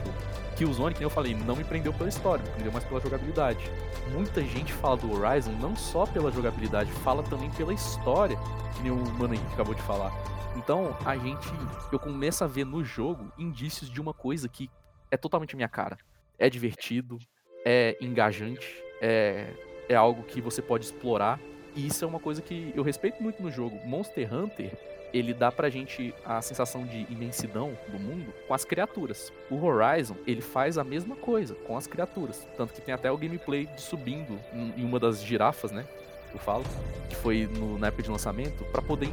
[0.56, 3.00] que o Zone, que eu falei, não me prendeu pela história, me prendeu mais pela
[3.00, 3.70] jogabilidade.
[4.12, 8.38] Muita gente fala do Horizon não só pela jogabilidade, fala também pela história,
[8.76, 10.12] que nem o Mano Henrique acabou de falar.
[10.56, 11.48] Então, a gente.
[11.90, 14.70] Eu começo a ver no jogo indícios de uma coisa que
[15.10, 15.98] é totalmente minha cara.
[16.38, 17.18] É divertido,
[17.64, 19.52] é engajante, é,
[19.88, 21.40] é algo que você pode explorar.
[21.74, 23.76] E isso é uma coisa que eu respeito muito no jogo.
[23.84, 24.72] Monster Hunter,
[25.14, 29.32] ele dá pra gente a sensação de imensidão do mundo com as criaturas.
[29.48, 32.46] O Horizon, ele faz a mesma coisa com as criaturas.
[32.56, 34.40] Tanto que tem até o gameplay de subindo
[34.76, 35.86] em uma das girafas, né?
[36.32, 36.64] Eu falo,
[37.08, 39.08] que foi no, na época de lançamento, para poder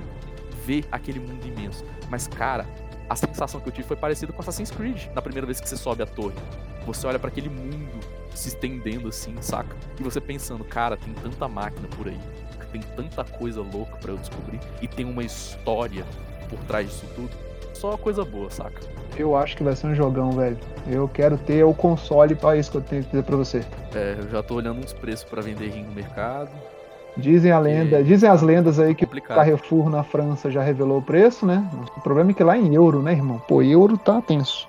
[0.65, 1.85] ver aquele mundo imenso.
[2.09, 2.65] Mas, cara,
[3.07, 5.77] a sensação que eu tive foi parecida com Assassin's Creed, na primeira vez que você
[5.77, 6.35] sobe a torre.
[6.87, 7.99] Você olha para aquele mundo
[8.33, 9.75] se estendendo assim, saca?
[9.99, 12.19] E você pensando, cara, tem tanta máquina por aí,
[12.71, 16.05] tem tanta coisa louca para eu descobrir e tem uma história
[16.49, 17.29] por trás disso tudo.
[17.73, 18.81] só coisa boa, saca?
[19.17, 20.57] Eu acho que vai ser um jogão, velho.
[20.87, 23.63] Eu quero ter o console para isso que eu tenho que dizer pra você.
[23.93, 26.49] É, eu já tô olhando uns preços pra vender rim no mercado.
[27.17, 29.21] Dizem a lenda, dizem as lendas aí que o.
[29.21, 31.69] Carrefour na França já revelou o preço, né?
[31.97, 33.41] O problema é que lá em euro, né, irmão?
[33.47, 34.67] Pô, euro tá tenso.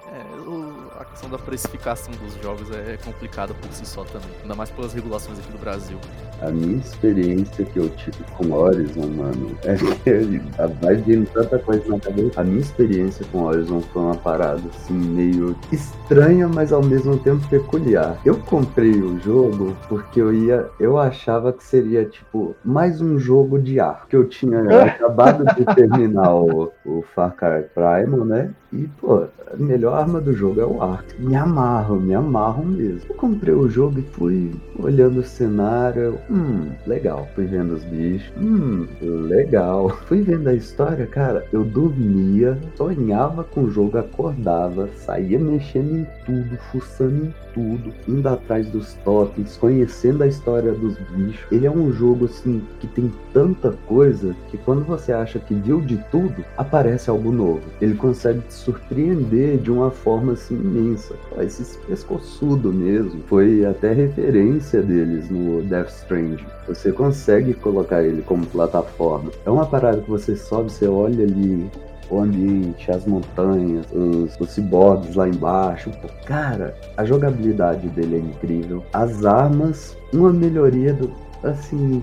[1.13, 4.31] Questão da precificação dos jogos é complicada por si só também.
[4.43, 5.99] Ainda mais pelas regulações aqui do Brasil.
[6.41, 11.87] A minha experiência que eu tive com Horizon, mano, é que vai vindo tanta coisa
[11.87, 12.41] na cabeça.
[12.41, 17.47] A minha experiência com Horizon foi uma parada assim, meio estranha, mas ao mesmo tempo
[17.49, 18.19] peculiar.
[18.25, 20.69] Eu comprei o jogo porque eu ia.
[20.81, 24.07] Eu achava que seria, tipo, mais um jogo de arco.
[24.09, 28.51] Que eu tinha acabado de terminar o, o Far Cry Primal, né?
[28.73, 30.83] E, pô, a melhor arma do jogo é o
[31.19, 33.03] Me amarro, me amarro mesmo.
[33.09, 36.19] Eu comprei o jogo e fui olhando o cenário.
[36.31, 37.29] Hum, legal.
[37.35, 38.33] Fui vendo os bichos.
[38.37, 39.91] Hum, legal.
[40.07, 41.47] Fui vendo a história, cara.
[41.53, 48.29] Eu dormia, sonhava com o jogo, acordava, saía mexendo em tudo, fuçando em tudo, indo
[48.29, 51.45] atrás dos tokens, conhecendo a história dos bichos.
[51.51, 55.81] Ele é um jogo assim que tem tanta coisa que quando você acha que viu
[55.81, 57.63] de tudo, aparece algo novo.
[57.81, 60.92] Ele consegue te surpreender de uma forma assim imensa.
[61.31, 63.23] Pô, Esse pescoçudo mesmo.
[63.27, 66.45] Foi até referência deles no Death Stranding.
[66.67, 69.31] Você consegue colocar ele como plataforma.
[69.45, 71.71] É uma parada que você sobe, você olha ali
[72.11, 75.91] o ambiente, as montanhas, os, os ciborgues lá embaixo.
[76.03, 78.85] Pô, cara, a jogabilidade dele é incrível.
[78.93, 81.11] As armas, uma melhoria do.
[81.43, 82.03] Assim.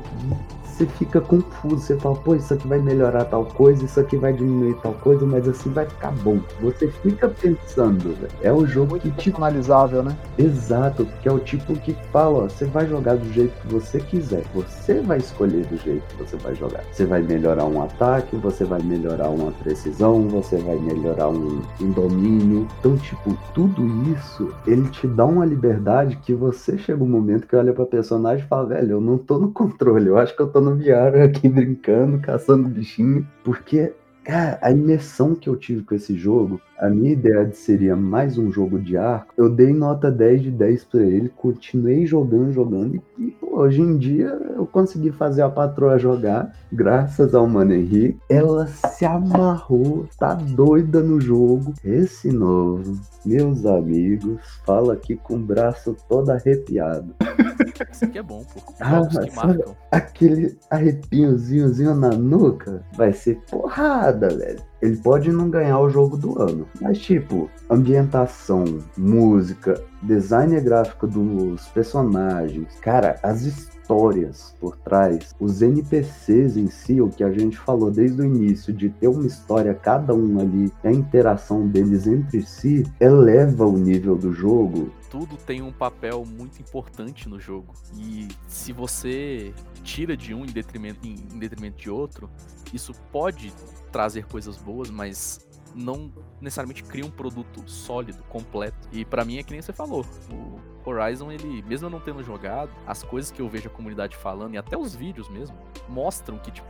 [0.80, 4.32] Você fica confuso, você fala, pô, isso aqui vai melhorar tal coisa, isso aqui vai
[4.32, 6.40] diminuir tal coisa, mas assim vai ficar bom.
[6.62, 8.32] Você fica pensando, velho.
[8.42, 10.16] É o jogo Muito que te personalizável, né?
[10.38, 14.00] Exato, porque é o tipo que fala, ó, você vai jogar do jeito que você
[14.00, 14.46] quiser.
[14.56, 16.82] Você vai escolher do jeito que você vai jogar.
[16.94, 21.92] Você vai melhorar um ataque, você vai melhorar uma precisão, você vai melhorar um, um
[21.92, 22.66] domínio.
[22.80, 27.56] Então, tipo, tudo isso, ele te dá uma liberdade que você chega um momento que
[27.58, 30.48] olha pra personagem e fala, velho, eu não tô no controle, eu acho que eu
[30.48, 33.94] tô no VR aqui brincando, caçando bichinho, porque
[34.30, 38.38] Cara, a imersão que eu tive com esse jogo, a minha ideia de seria mais
[38.38, 43.02] um jogo de arco, eu dei nota 10 de 10 pra ele, continuei jogando, jogando,
[43.18, 48.18] e, pô, hoje em dia eu consegui fazer a patroa jogar, graças ao Mano Henrique.
[48.30, 51.74] Ela se amarrou, tá doida no jogo.
[51.84, 57.14] Esse novo, meus amigos, fala aqui com o braço todo arrepiado.
[57.92, 58.62] Isso aqui é bom, pô.
[58.80, 59.02] Ah,
[59.32, 64.69] sabe- aquele arrepiozinhozinho na nuca vai ser porrada, velho.
[64.82, 68.64] Ele pode não ganhar o jogo do ano, mas tipo, ambientação,
[68.98, 77.10] música, design gráfico dos personagens, cara, as histórias por trás, os NPCs em si, o
[77.10, 80.92] que a gente falou desde o início, de ter uma história cada um ali, a
[80.92, 87.28] interação deles entre si, eleva o nível do jogo tudo tem um papel muito importante
[87.28, 87.74] no jogo.
[87.96, 89.54] E se você
[89.84, 92.30] tira de um em detrimento, em, em detrimento de outro,
[92.74, 93.52] isso pode
[93.92, 98.88] trazer coisas boas, mas não necessariamente cria um produto sólido, completo.
[98.92, 100.06] E pra mim é que nem você falou.
[100.32, 104.16] O Horizon, ele, mesmo eu não tendo jogado, as coisas que eu vejo a comunidade
[104.16, 105.58] falando, e até os vídeos mesmo,
[105.88, 106.68] mostram que, tipo,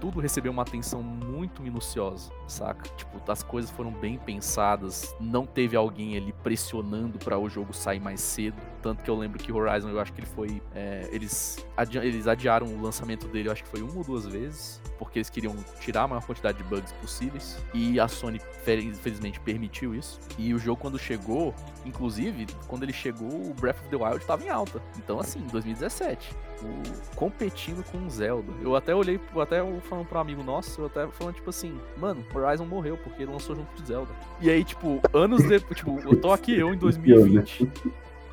[0.00, 2.88] tudo recebeu uma atenção muito minuciosa, saca?
[2.96, 8.00] Tipo, as coisas foram bem pensadas, não teve alguém ali pressionando para o jogo sair
[8.00, 8.56] mais cedo.
[8.82, 10.60] Tanto que eu lembro que Horizon, eu acho que ele foi.
[10.74, 14.26] é, eles, adi eles adiaram o lançamento dele, eu acho que foi uma ou duas
[14.26, 17.58] vezes, porque eles queriam tirar a maior quantidade de bugs possíveis.
[17.72, 20.18] E a Sony, fel- infelizmente, permitiu isso.
[20.36, 21.54] E o jogo, quando chegou,
[21.86, 24.82] inclusive, quando ele chegou, o Breath of the Wild estava em alta.
[24.98, 28.52] Então, assim, 2017 o- competindo com o Zelda.
[28.62, 32.24] Eu até olhei, até falando pra um amigo nosso, eu até falando, tipo assim, mano,
[32.42, 34.10] Horizon morreu porque ele lançou junto o Zelda.
[34.40, 37.68] E aí, tipo, anos depois, tipo, eu tô aqui eu em 2020.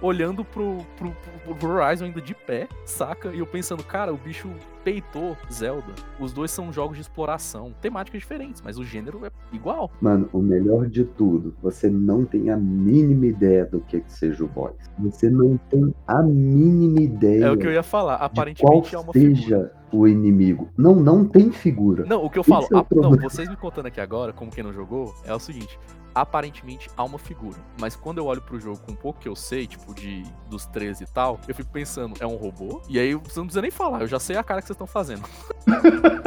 [0.01, 1.11] Olhando pro, pro,
[1.45, 3.33] pro, pro Horizon ainda de pé, saca?
[3.33, 4.49] E eu pensando, cara, o bicho
[4.83, 5.93] peitou Zelda.
[6.19, 9.91] Os dois são jogos de exploração, temáticas diferentes, mas o gênero é igual.
[9.99, 14.43] Mano, o melhor de tudo, você não tem a mínima ideia do que, que seja
[14.43, 14.73] o boss.
[14.99, 18.13] Você não tem a mínima ideia É o que eu ia falar.
[18.13, 19.35] de qual Aparentemente é uma figura.
[19.35, 20.69] seja o inimigo.
[20.77, 22.05] Não, não tem figura.
[22.05, 23.29] Não, o que eu Esse falo, é o a- não, problema.
[23.29, 25.77] vocês me contando aqui agora, como quem não jogou, é o seguinte.
[26.13, 27.57] Aparentemente há uma figura.
[27.79, 30.65] Mas quando eu olho pro jogo com um pouco que eu sei, tipo, de dos
[30.65, 32.81] 13 e tal, eu fico pensando, é um robô?
[32.89, 34.87] E aí você não precisa nem falar, eu já sei a cara que vocês estão
[34.87, 35.23] fazendo.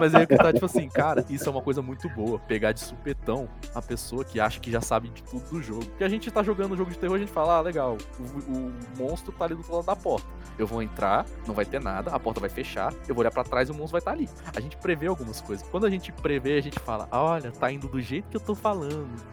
[0.00, 2.38] Mas aí que tá, tipo assim, cara, isso é uma coisa muito boa.
[2.38, 5.84] Pegar de supetão a pessoa que acha que já sabe de tudo do jogo.
[5.86, 8.52] Porque a gente tá jogando um jogo de terror, a gente fala, ah, legal, o,
[8.52, 10.26] o monstro tá ali do outro lado da porta.
[10.58, 13.44] Eu vou entrar, não vai ter nada, a porta vai fechar, eu vou olhar pra
[13.44, 14.28] trás e o monstro vai estar tá ali.
[14.54, 15.66] A gente prevê algumas coisas.
[15.68, 18.54] Quando a gente prevê, a gente fala, olha, tá indo do jeito que eu tô
[18.54, 18.73] falando.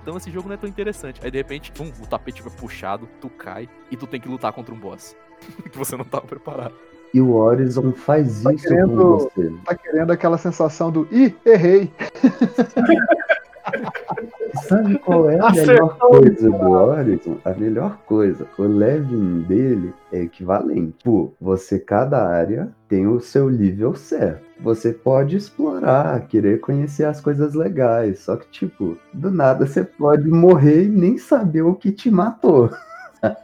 [0.01, 1.19] Então esse jogo não é tão interessante.
[1.23, 4.51] Aí de repente, pum, o tapete vai puxado, tu cai e tu tem que lutar
[4.53, 5.15] contra um boss.
[5.71, 6.73] que você não tava preparado.
[7.13, 9.51] E o Horizon faz Tá isso querendo- com você.
[9.65, 11.91] Tá querendo aquela sensação do ih, errei.
[14.67, 15.67] Sabe qual é a Acertou.
[15.73, 17.37] melhor coisa do Horizon?
[17.45, 20.95] A melhor coisa, o leveling dele é equivalente.
[21.03, 24.43] Pô, você, cada área tem o seu nível certo.
[24.61, 28.19] Você pode explorar, querer conhecer as coisas legais.
[28.19, 32.69] Só que, tipo, do nada você pode morrer e nem saber o que te matou.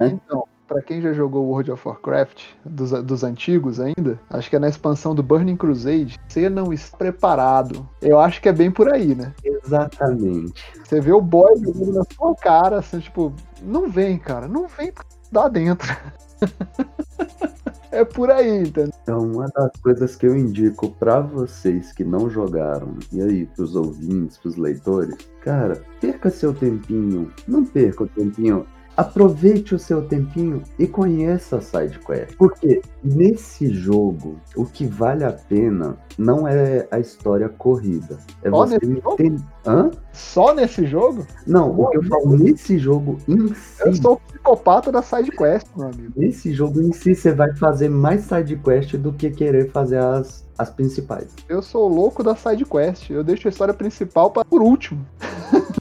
[0.02, 4.60] Então, pra quem já jogou World of Warcraft, dos, dos antigos ainda, acho que é
[4.60, 7.88] na expansão do Burning Crusade, você não está preparado.
[8.02, 9.34] Eu acho que é bem por aí, né?
[9.44, 10.64] Exatamente.
[10.84, 14.92] Você vê o boy jogando na sua cara, assim, tipo, não vem, cara, não vem
[15.32, 15.96] dá dentro.
[17.92, 18.92] é por aí, entendeu?
[19.02, 23.76] Então, uma das coisas que eu indico pra vocês que não jogaram, e aí pros
[23.76, 28.66] ouvintes, pros leitores, cara, perca seu tempinho, não perca o tempinho,
[28.98, 32.36] aproveite o seu tempinho e conheça a SideQuest.
[32.36, 38.66] Porque nesse jogo, o que vale a pena não é a história corrida, é Só
[38.66, 39.14] você nesse jogo?
[39.14, 39.44] entender.
[39.68, 39.92] Hã?
[40.12, 43.82] Só nesse jogo, Não, o que eu falo nesse jogo em si.
[43.86, 46.14] eu sou o psicopata da sidequest, meu amigo.
[46.16, 50.70] Nesse jogo em si, você vai fazer mais sidequest do que querer fazer as, as
[50.70, 51.34] principais.
[51.48, 53.10] Eu sou o louco da sidequest.
[53.10, 55.06] Eu deixo a história principal pra, por último.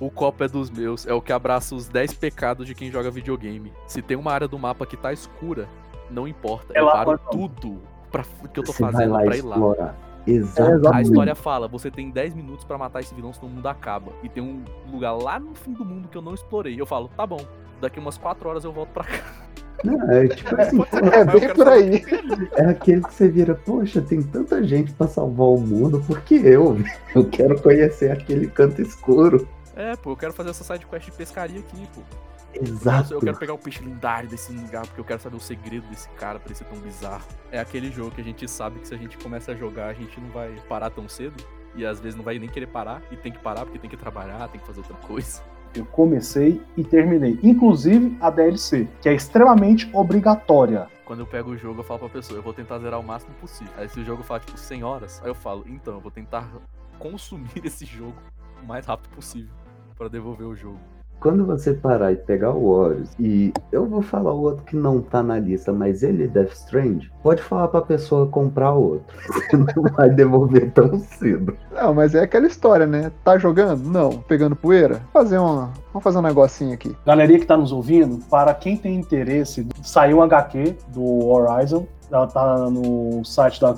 [0.01, 3.11] O copo é dos meus, é o que abraça os 10 pecados de quem joga
[3.11, 3.73] videogame.
[3.87, 5.69] Se tem uma área do mapa que tá escura,
[6.11, 6.73] não importa.
[6.75, 7.81] É eu lá paro pra- tudo
[8.13, 8.23] pra,
[8.53, 9.55] que eu tô você vai fazendo lá pra ir lá.
[9.57, 9.97] explorar.
[10.27, 11.03] A Exatamente.
[11.09, 14.13] história fala, você tem 10 minutos pra matar esse vilão, senão o mundo acaba.
[14.25, 16.79] E tem um lugar lá no fim do mundo que eu não explorei.
[16.81, 17.41] Eu falo, tá bom,
[17.81, 19.23] daqui umas 4 horas eu volto pra cá.
[19.85, 22.05] Não, é tipo assim, pô, É eu bem por aí.
[22.57, 26.21] é é aquele que você vira, poxa, tem tanta gente pra salvar o mundo, por
[26.23, 26.77] que eu?
[27.15, 29.49] Eu quero conhecer aquele canto escuro.
[29.75, 32.01] É, pô, eu quero fazer essa sidequest de pescaria aqui, pô.
[32.55, 33.15] Exato.
[33.15, 36.09] eu quero pegar o peixe lendário desse lugar, porque eu quero saber o segredo desse
[36.11, 37.25] cara pra ele ser tão bizarro.
[37.51, 39.93] É aquele jogo que a gente sabe que se a gente começa a jogar, a
[39.93, 41.35] gente não vai parar tão cedo.
[41.75, 43.99] E às vezes não vai nem querer parar, e tem que parar porque tem que
[43.99, 45.43] trabalhar, tem que fazer outra coisa.
[45.75, 47.39] Eu comecei e terminei.
[47.43, 50.89] Inclusive a DLC, que é extremamente obrigatória.
[51.05, 53.33] Quando eu pego o jogo, eu falo pra pessoa, eu vou tentar zerar o máximo
[53.35, 53.73] possível.
[53.77, 56.51] Aí se o jogo fala, tipo, 100 horas, aí eu falo, então, eu vou tentar
[56.99, 58.17] consumir esse jogo
[58.63, 59.55] o mais rápido possível
[59.97, 60.96] pra devolver o jogo.
[61.21, 65.01] Quando você parar e pegar o Horus, e eu vou falar o outro que não
[65.01, 69.17] tá na lista, mas ele é Death Strand, pode falar pra pessoa comprar outro.
[69.27, 71.57] Você não vai devolver tão cedo.
[71.73, 73.11] Não, mas é aquela história, né?
[73.25, 73.89] Tá jogando?
[73.89, 74.19] Não.
[74.23, 75.01] Pegando poeira?
[75.13, 75.73] Fazer uma.
[75.93, 76.95] Vamos fazer um negocinho aqui.
[77.05, 81.87] Galerinha que tá nos ouvindo, para quem tem interesse, saiu um HQ do Horizon.
[82.11, 83.75] Ela tá no site da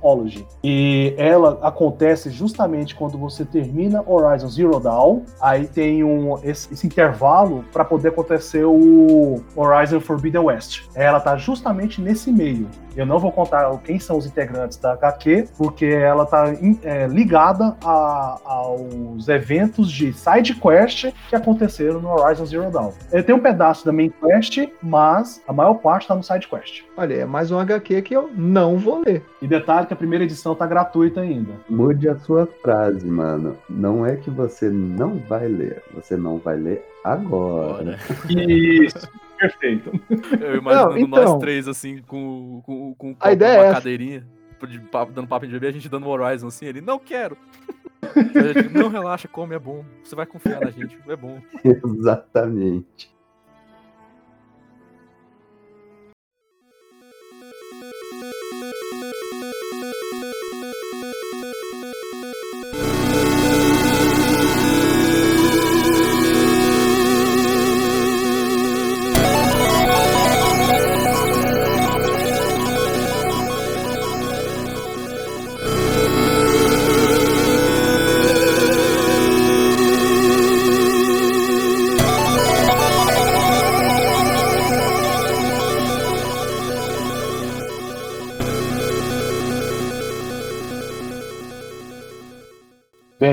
[0.00, 0.46] Comicsology.
[0.64, 5.22] E ela acontece justamente quando você termina Horizon Zero Dawn.
[5.40, 10.84] Aí tem um, esse, esse intervalo para poder acontecer o Horizon Forbidden West.
[10.94, 12.68] Ela tá justamente nesse meio.
[12.96, 17.76] Eu não vou contar quem são os integrantes da HQ, porque ela tá é, ligada
[17.84, 22.90] a- aos eventos de side quest que aconteceram no Horizon Zero Dawn.
[23.12, 26.82] Ele tem um pedaço da main quest, mas a maior parte tá no side quest.
[26.96, 29.22] Olha, é mais um HQ que eu não vou ler.
[29.40, 31.52] E detalhe que a primeira edição tá gratuita ainda.
[31.68, 33.58] Mude a sua frase, mano.
[33.68, 37.98] Não é que você não vai ler, você não vai ler agora.
[38.28, 39.90] Isso, perfeito.
[40.40, 41.24] Eu imaginando Não, então.
[41.24, 44.24] nós três, assim, com, com, com um A ideia uma é cadeirinha,
[44.68, 47.36] de papo- dando papo de bebê, a gente dando Horizon, assim, ele, não quero.
[48.32, 49.84] Gente, não, relaxa, come, é bom.
[50.02, 51.38] Você vai confiar na gente, é bom.
[51.62, 53.10] Exatamente.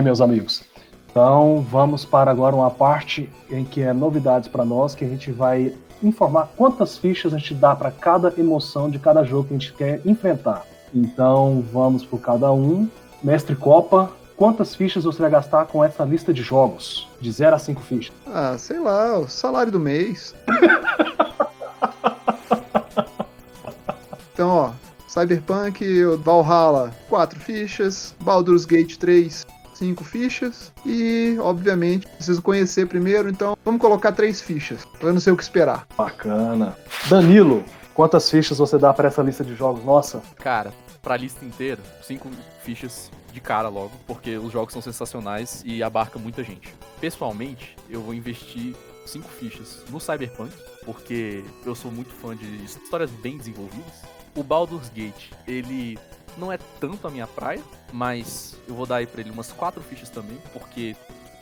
[0.08, 0.64] Meus amigos.
[1.10, 5.34] Então vamos para agora uma parte em que é novidades para nós, que a gente
[5.34, 9.58] vai informar quantas fichas a gente dá para cada emoção de cada jogo que a
[9.58, 10.66] gente quer enfrentar.
[10.96, 12.88] Então vamos por cada um.
[13.22, 17.10] Mestre Copa, quantas fichas você vai gastar com essa lista de jogos?
[17.20, 18.16] De 0 a 5 fichas.
[18.28, 20.34] Ah, sei lá, o salário do mês.
[24.32, 24.72] então, ó,
[25.08, 25.84] Cyberpunk,
[26.24, 29.46] Valhalla, 4 fichas, Baldur's Gate 3,
[29.78, 35.22] 5 fichas e, obviamente, preciso conhecer primeiro, então vamos colocar 3 fichas, pra eu não
[35.22, 35.88] sei o que esperar.
[35.98, 36.76] Bacana.
[37.10, 37.64] Danilo,
[37.94, 39.84] quantas fichas você dá pra essa lista de jogos?
[39.84, 40.22] Nossa.
[40.38, 42.30] Cara, pra lista inteira, 5
[42.64, 46.74] fichas de cara logo, porque os jogos são sensacionais e abarca muita gente.
[47.00, 48.76] Pessoalmente, eu vou investir
[49.06, 50.52] 5 fichas no Cyberpunk,
[50.84, 54.04] porque eu sou muito fã de histórias bem desenvolvidas.
[54.36, 55.98] O Baldur's Gate, ele
[56.38, 57.62] não é tanto a minha praia,
[57.92, 60.96] mas eu vou dar aí pra ele umas 4 fichas também, porque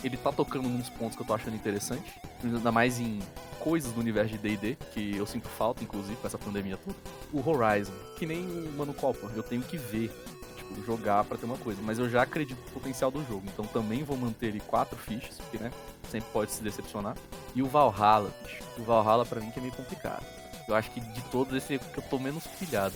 [0.03, 3.19] ele tá tocando nos pontos que eu tô achando interessante, ainda mais em
[3.59, 6.95] coisas do universo de D&D, que eu sinto falta, inclusive, com essa pandemia toda.
[7.33, 10.11] O Horizon, que nem o Mano Copa, eu tenho que ver,
[10.55, 13.65] tipo, jogar pra ter uma coisa, mas eu já acredito no potencial do jogo, então
[13.65, 15.71] também vou manter ele quatro fichas, porque, né,
[16.09, 17.15] sempre pode se decepcionar.
[17.55, 20.23] E o Valhalla, bicho, o Valhalla pra mim que é meio complicado.
[20.67, 22.95] Eu acho que de todos esse é que eu tô menos pilhado.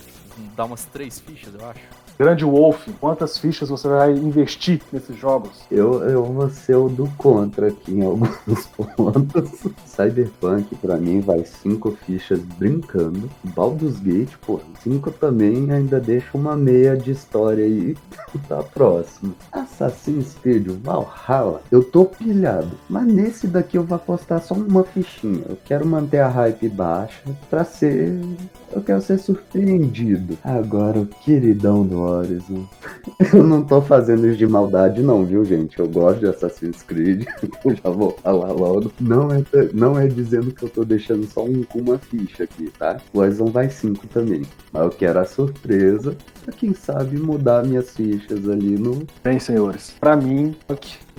[0.56, 1.80] Dá umas três fichas, eu acho.
[2.20, 5.62] Grande Wolf, quantas fichas você vai investir nesses jogos?
[5.70, 9.50] Eu, eu vou ser o do contra aqui em alguns pontos.
[9.86, 13.30] Cyberpunk, pra mim, vai cinco fichas brincando.
[13.42, 17.96] Baldur's Gate, pô, cinco também ainda deixa uma meia de história aí.
[18.46, 19.34] tá próximo.
[19.50, 22.72] Assassin's Creed Valhalla, eu tô pilhado.
[22.86, 25.44] Mas nesse daqui eu vou apostar só uma fichinha.
[25.48, 28.20] Eu quero manter a hype baixa pra ser.
[28.70, 30.36] Eu quero ser surpreendido.
[30.44, 32.66] Agora, o queridão do Horizon.
[33.32, 35.78] Eu não tô fazendo isso de maldade, não, viu, gente?
[35.78, 37.26] Eu gosto de Assassin's Creed.
[37.64, 38.92] Eu já vou falar logo.
[39.00, 39.42] Não é,
[39.72, 42.98] não é dizendo que eu tô deixando só um com uma ficha aqui, tá?
[43.12, 44.42] Horizon vai 5 também.
[44.72, 49.06] Mas eu quero a surpresa pra quem sabe mudar minhas fichas ali no.
[49.22, 50.54] Bem, senhores, pra mim,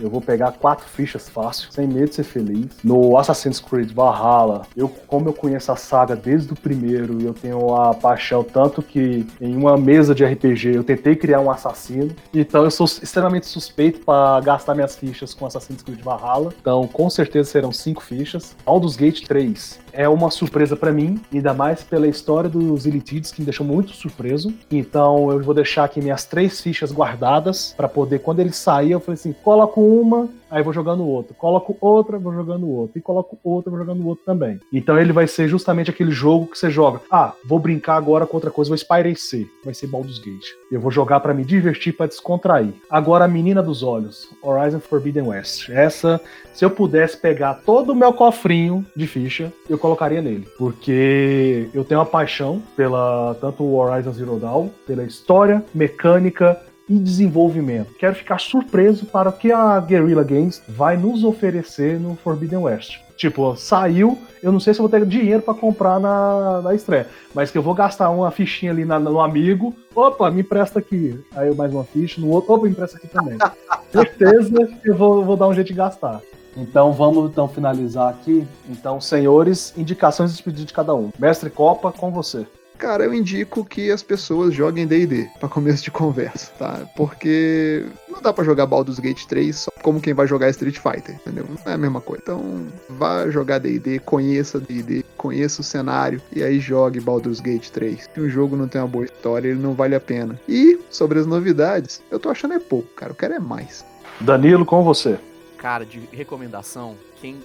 [0.01, 2.67] eu vou pegar quatro fichas fácil, sem medo de ser feliz.
[2.83, 7.33] No Assassin's Creed Valhalla, eu, como eu conheço a saga desde o primeiro e eu
[7.33, 12.15] tenho a paixão tanto que em uma mesa de RPG eu tentei criar um assassino,
[12.33, 16.53] então eu sou extremamente suspeito para gastar minhas fichas com Assassin's Creed Valhalla.
[16.59, 18.55] Então, com certeza serão cinco fichas.
[18.65, 23.41] Baldur's Gate 3 é uma surpresa para mim, ainda mais pela história dos Elitides, que
[23.41, 24.53] me deixou muito surpreso.
[24.69, 28.99] Então, eu vou deixar aqui minhas três fichas guardadas para poder, quando ele sair, eu
[28.99, 31.33] falei assim: coloco uma, aí vou jogando outro.
[31.33, 32.99] Coloco outra, vou jogando outro.
[32.99, 34.59] E coloco outra, vou jogando outro também.
[34.71, 37.01] Então ele vai ser justamente aquele jogo que você joga.
[37.09, 39.47] Ah, vou brincar agora com outra coisa, vou espairecer.
[39.63, 40.49] Vai ser Baldur's Gate.
[40.71, 42.73] Eu vou jogar para me divertir, para descontrair.
[42.89, 45.69] Agora, a Menina dos Olhos, Horizon Forbidden West.
[45.69, 46.19] Essa,
[46.53, 50.47] se eu pudesse pegar todo o meu cofrinho de ficha, eu colocaria nele.
[50.57, 56.59] Porque eu tenho uma paixão pela tanto o Horizon Zero Dawn, pela história, mecânica,
[56.91, 57.93] e desenvolvimento.
[57.97, 62.99] Quero ficar surpreso para o que a Guerrilla Games vai nos oferecer no Forbidden West.
[63.15, 67.49] Tipo, saiu, eu não sei se vou ter dinheiro para comprar na, na estreia, mas
[67.49, 71.17] que eu vou gastar uma fichinha ali na, no amigo, opa, me empresta aqui.
[71.33, 73.37] Aí eu mais uma ficha, no outro, opa, me empresta aqui também.
[73.89, 76.19] Certeza que eu vou, vou dar um jeito de gastar.
[76.57, 78.45] Então vamos então finalizar aqui.
[78.67, 81.09] Então, senhores, indicações de pedido de cada um.
[81.17, 82.45] Mestre Copa, com você.
[82.81, 86.79] Cara, eu indico que as pessoas joguem D&D para começo de conversa, tá?
[86.95, 91.13] Porque não dá para jogar Baldur's Gate 3 só como quem vai jogar Street Fighter,
[91.13, 91.45] entendeu?
[91.47, 92.23] Não é a mesma coisa.
[92.23, 98.09] Então, vá jogar D&D, conheça D&D, conheça o cenário e aí jogue Baldur's Gate 3.
[98.11, 100.41] Se um jogo não tem uma boa história, ele não vale a pena.
[100.49, 103.11] E sobre as novidades, eu tô achando é pouco, cara.
[103.11, 103.85] Eu quero é mais.
[104.19, 105.19] Danilo, com você.
[105.55, 107.37] Cara, de recomendação, quem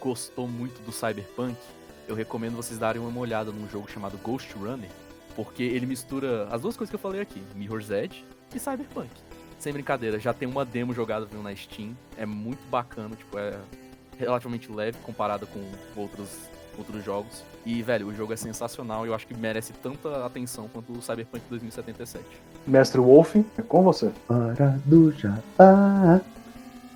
[0.00, 1.58] gostou muito do Cyberpunk,
[2.08, 4.88] eu recomendo vocês darem uma olhada num jogo chamado Ghost Runner,
[5.36, 9.10] porque ele mistura as duas coisas que eu falei aqui, Mirror's Edge e Cyberpunk.
[9.58, 13.58] Sem brincadeira, já tem uma demo jogada na Steam, é muito bacana, tipo, é
[14.18, 15.60] relativamente leve comparado com
[15.94, 16.30] outros,
[16.76, 17.44] outros jogos.
[17.66, 21.02] E, velho, o jogo é sensacional e eu acho que merece tanta atenção quanto o
[21.02, 22.24] Cyberpunk 2077.
[22.66, 24.10] Mestre Wolf, é com você.
[24.28, 26.20] Hora do Jabá.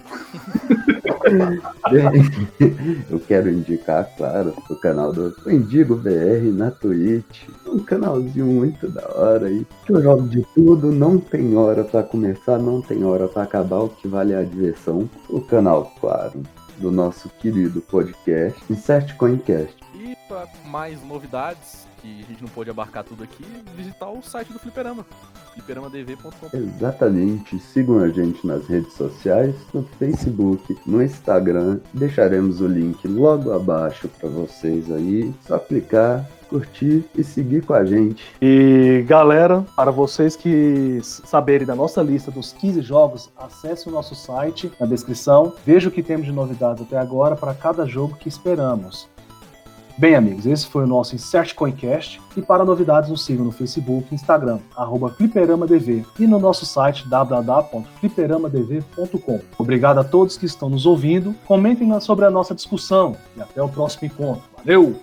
[3.10, 7.48] Eu quero indicar, claro, o canal do Indigo BR na Twitch.
[7.66, 9.66] Um canalzinho muito da hora aí.
[9.86, 13.80] Que eu jogo de tudo, não tem hora para começar, não tem hora para acabar,
[13.80, 15.08] o que vale é a diversão.
[15.28, 16.42] O canal, claro,
[16.78, 19.76] do nosso querido podcast, Insert Coincast.
[19.94, 23.44] E para mais novidades, que a gente não pôde abarcar tudo aqui,
[23.76, 25.06] visitar o site do Fliperama,
[25.54, 26.56] fliperamadv.com.
[26.56, 27.58] Exatamente.
[27.60, 31.78] Sigam a gente nas redes sociais, no Facebook, no Instagram.
[31.94, 35.32] Deixaremos o link logo abaixo para vocês aí.
[35.46, 38.34] Só clicar, curtir e seguir com a gente.
[38.42, 44.14] E galera, para vocês que saberem da nossa lista dos 15 jogos, acesse o nosso
[44.14, 48.28] site na descrição, veja o que temos de novidades até agora para cada jogo que
[48.28, 49.08] esperamos.
[50.02, 52.20] Bem, amigos, esse foi o nosso Insert Coincast.
[52.36, 59.40] E para novidades, nos sigam no Facebook, Instagram, arroba FliperamadV e no nosso site www.fliperamadv.com.
[59.56, 61.32] Obrigado a todos que estão nos ouvindo.
[61.46, 64.42] Comentem sobre a nossa discussão e até o próximo encontro.
[64.56, 65.00] Valeu!